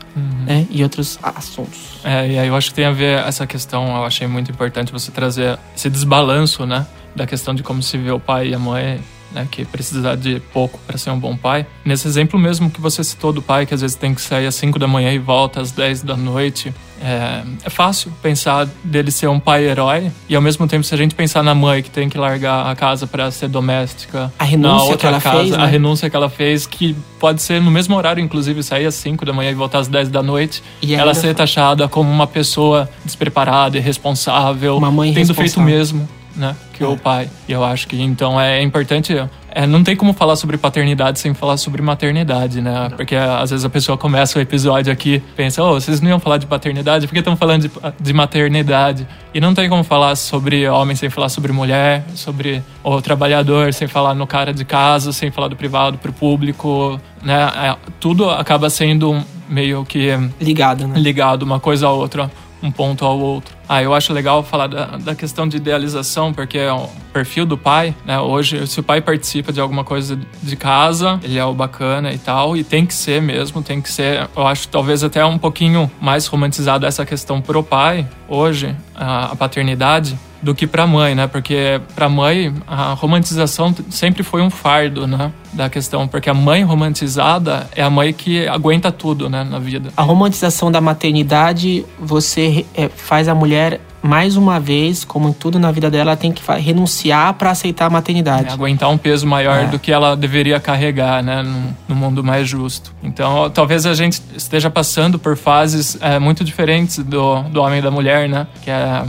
Né, 0.47 0.65
e 0.71 0.81
outros 0.81 1.19
assuntos. 1.21 1.99
É, 2.03 2.27
e 2.27 2.39
aí 2.39 2.47
eu 2.47 2.55
acho 2.55 2.69
que 2.69 2.73
tem 2.73 2.85
a 2.85 2.91
ver 2.91 3.19
essa 3.19 3.45
questão, 3.45 3.97
eu 3.97 4.03
achei 4.03 4.25
muito 4.25 4.49
importante 4.49 4.91
você 4.91 5.11
trazer 5.11 5.59
esse 5.75 5.91
desbalanço, 5.91 6.65
né? 6.65 6.87
Da 7.15 7.27
questão 7.27 7.53
de 7.53 7.61
como 7.61 7.83
se 7.83 7.99
vê 7.99 8.09
o 8.09 8.19
pai 8.19 8.47
e 8.47 8.55
a 8.55 8.57
mãe, 8.57 8.99
né? 9.31 9.47
Que 9.51 9.63
precisa 9.63 10.17
de 10.17 10.39
pouco 10.51 10.79
para 10.87 10.97
ser 10.97 11.11
um 11.11 11.19
bom 11.19 11.37
pai. 11.37 11.67
Nesse 11.85 12.07
exemplo 12.07 12.39
mesmo 12.39 12.71
que 12.71 12.81
você 12.81 13.03
citou 13.03 13.31
do 13.31 13.43
pai, 13.43 13.67
que 13.67 13.75
às 13.75 13.81
vezes 13.81 13.95
tem 13.95 14.15
que 14.15 14.21
sair 14.21 14.47
às 14.47 14.55
5 14.55 14.79
da 14.79 14.87
manhã 14.87 15.13
e 15.13 15.19
volta 15.19 15.61
às 15.61 15.71
10 15.71 16.01
da 16.01 16.17
noite. 16.17 16.73
É, 17.01 17.43
é 17.63 17.69
fácil 17.69 18.11
pensar 18.21 18.67
dele 18.83 19.11
ser 19.11 19.27
um 19.27 19.39
pai 19.39 19.65
herói, 19.65 20.11
e 20.27 20.35
ao 20.35 20.41
mesmo 20.41 20.67
tempo, 20.67 20.83
se 20.83 20.93
a 20.93 20.97
gente 20.97 21.13
pensar 21.15 21.43
na 21.43 21.53
mãe 21.53 21.81
que 21.83 21.89
tem 21.89 22.09
que 22.09 22.17
largar 22.17 22.67
a 22.69 22.75
casa 22.75 23.05
para 23.05 23.29
ser 23.31 23.47
doméstica, 23.49 24.31
A 24.37 24.43
renúncia 24.43 24.97
que 24.97 25.05
ela 25.05 25.21
casa, 25.21 25.37
fez, 25.39 25.53
a 25.53 25.57
né? 25.59 25.65
renúncia 25.67 26.09
que 26.09 26.15
ela 26.15 26.29
fez, 26.29 26.65
que 26.65 26.95
pode 27.19 27.41
ser 27.41 27.61
no 27.61 27.71
mesmo 27.71 27.95
horário, 27.95 28.23
inclusive, 28.23 28.61
sair 28.63 28.85
às 28.85 28.95
5 28.95 29.25
da 29.25 29.33
manhã 29.33 29.51
e 29.51 29.55
voltar 29.55 29.79
às 29.79 29.87
10 29.87 30.09
da 30.09 30.23
noite, 30.23 30.63
E 30.81 30.95
ela 30.95 31.13
ser 31.13 31.33
taxada 31.35 31.87
como 31.87 32.09
uma 32.09 32.27
pessoa 32.27 32.89
despreparada, 33.05 33.77
irresponsável, 33.77 34.77
Uma 34.77 34.91
mãe 34.91 35.13
tendo 35.13 35.33
feito 35.33 35.59
o 35.59 35.63
mesmo, 35.63 36.07
né, 36.37 36.55
que 36.73 36.83
É. 36.83 36.87
o 36.87 36.95
pai. 36.95 37.29
E 37.47 37.51
eu 37.51 37.63
acho 37.63 37.87
que 37.87 37.99
então 38.01 38.39
é 38.39 38.61
importante, 38.61 39.13
é, 39.51 39.65
não 39.65 39.83
tem 39.83 39.95
como 39.95 40.13
falar 40.13 40.35
sobre 40.35 40.55
paternidade 40.57 41.19
sem 41.19 41.33
falar 41.33 41.57
sobre 41.57 41.81
maternidade, 41.81 42.61
né? 42.61 42.89
Porque 42.95 43.15
às 43.15 43.49
vezes 43.49 43.65
a 43.65 43.69
pessoa 43.69 43.97
começa 43.97 44.37
o 44.37 44.41
episódio 44.41 44.93
aqui, 44.93 45.21
pensa, 45.35 45.63
oh, 45.63 45.73
vocês 45.73 45.99
não 45.99 46.09
iam 46.09 46.19
falar 46.19 46.37
de 46.37 46.45
paternidade, 46.45 47.07
por 47.07 47.13
que 47.13 47.19
estão 47.19 47.35
falando 47.35 47.63
de, 47.63 47.71
de 47.99 48.13
maternidade? 48.13 49.07
E 49.33 49.41
não 49.41 49.53
tem 49.53 49.67
como 49.67 49.83
falar 49.83 50.15
sobre 50.15 50.67
homem 50.69 50.95
sem 50.95 51.09
falar 51.09 51.29
sobre 51.29 51.51
mulher, 51.51 52.05
sobre 52.13 52.61
o 52.83 53.01
trabalhador 53.01 53.73
sem 53.73 53.87
falar 53.87 54.13
no 54.13 54.27
cara 54.27 54.53
de 54.53 54.63
casa, 54.63 55.11
sem 55.11 55.31
falar 55.31 55.47
do 55.47 55.55
privado 55.55 55.97
pro 55.97 56.13
público, 56.13 56.99
né? 57.23 57.51
É, 57.55 57.75
tudo 57.99 58.29
acaba 58.29 58.69
sendo 58.69 59.19
meio 59.49 59.83
que 59.85 60.09
Ligado, 60.39 60.87
né? 60.87 60.99
ligado 60.99 61.43
uma 61.43 61.59
coisa 61.59 61.87
à 61.87 61.91
outra, 61.91 62.29
um 62.61 62.69
ponto 62.71 63.05
ao 63.05 63.17
outro. 63.17 63.56
Ah, 63.69 63.83
eu 63.83 63.93
acho 63.93 64.13
legal 64.13 64.43
falar 64.43 64.67
da, 64.67 64.85
da 64.97 65.13
questão 65.15 65.47
de 65.47 65.57
idealização, 65.57 66.31
porque 66.31 66.57
é 66.57 66.71
o 66.71 66.87
perfil 67.11 67.45
do 67.45 67.57
pai, 67.57 67.93
né? 68.05 68.17
Hoje, 68.19 68.65
se 68.65 68.79
o 68.79 68.83
pai 68.83 69.01
participa 69.01 69.51
de 69.51 69.59
alguma 69.59 69.83
coisa 69.83 70.17
de 70.41 70.55
casa, 70.55 71.19
ele 71.21 71.37
é 71.37 71.43
o 71.43 71.53
bacana 71.53 72.13
e 72.13 72.17
tal, 72.17 72.55
e 72.55 72.63
tem 72.63 72.85
que 72.85 72.93
ser 72.93 73.21
mesmo, 73.21 73.61
tem 73.61 73.81
que 73.81 73.91
ser. 73.91 74.29
Eu 74.35 74.47
acho 74.47 74.69
talvez 74.69 75.03
até 75.03 75.25
um 75.25 75.37
pouquinho 75.37 75.91
mais 75.99 76.27
romantizada 76.27 76.87
essa 76.87 77.05
questão 77.05 77.41
pro 77.41 77.61
pai, 77.61 78.07
hoje, 78.27 78.73
a, 78.95 79.31
a 79.31 79.35
paternidade, 79.35 80.17
do 80.41 80.53
que 80.53 80.67
pra 80.67 80.85
mãe, 80.85 81.15
né? 81.15 81.27
Porque 81.27 81.81
pra 81.95 82.07
mãe 82.07 82.53
a 82.67 82.93
romantização 82.93 83.73
sempre 83.89 84.23
foi 84.23 84.41
um 84.41 84.49
fardo, 84.49 85.07
né? 85.07 85.31
Da 85.53 85.69
questão, 85.69 86.07
porque 86.07 86.29
a 86.29 86.33
mãe 86.33 86.63
romantizada 86.63 87.67
é 87.75 87.81
a 87.81 87.89
mãe 87.89 88.13
que 88.13 88.47
aguenta 88.47 88.91
tudo, 88.91 89.29
né? 89.29 89.43
Na 89.43 89.59
vida. 89.59 89.89
A 89.97 90.01
romantização 90.03 90.71
da 90.71 90.79
maternidade, 90.81 91.85
você 91.99 92.65
é, 92.75 92.87
faz 92.89 93.27
a 93.27 93.35
mulher 93.35 93.81
mais 94.01 94.37
uma 94.37 94.59
vez, 94.59 95.03
como 95.03 95.27
em 95.27 95.33
tudo 95.33 95.59
na 95.59 95.71
vida 95.71 95.89
dela, 95.89 96.11
ela 96.11 96.15
tem 96.15 96.31
que 96.31 96.41
renunciar 96.61 97.33
para 97.33 97.49
aceitar 97.51 97.87
a 97.87 97.89
maternidade. 97.89 98.47
É, 98.49 98.51
aguentar 98.53 98.89
um 98.89 98.97
peso 98.97 99.25
maior 99.25 99.63
É. 99.63 99.65
do 99.65 99.79
que 99.79 99.91
ela 99.91 100.15
deveria 100.15 100.59
carregar, 100.59 101.21
né, 101.23 101.41
no, 101.41 101.75
no 101.89 101.95
mundo 101.95 102.23
mais 102.23 102.47
justo. 102.47 102.93
Então, 103.03 103.49
talvez 103.49 103.85
a 103.85 103.93
gente 103.93 104.21
esteja 104.35 104.69
passando 104.69 105.17
por 105.17 105.35
fases 105.35 105.97
é, 105.99 106.19
muito 106.19 106.43
diferentes 106.43 106.99
do, 106.99 107.41
do 107.43 107.61
homem 107.61 107.79
e 107.79 107.81
da 107.81 107.91
mulher, 107.91 108.29
né, 108.29 108.47
que 108.63 108.69
é, 108.69 109.03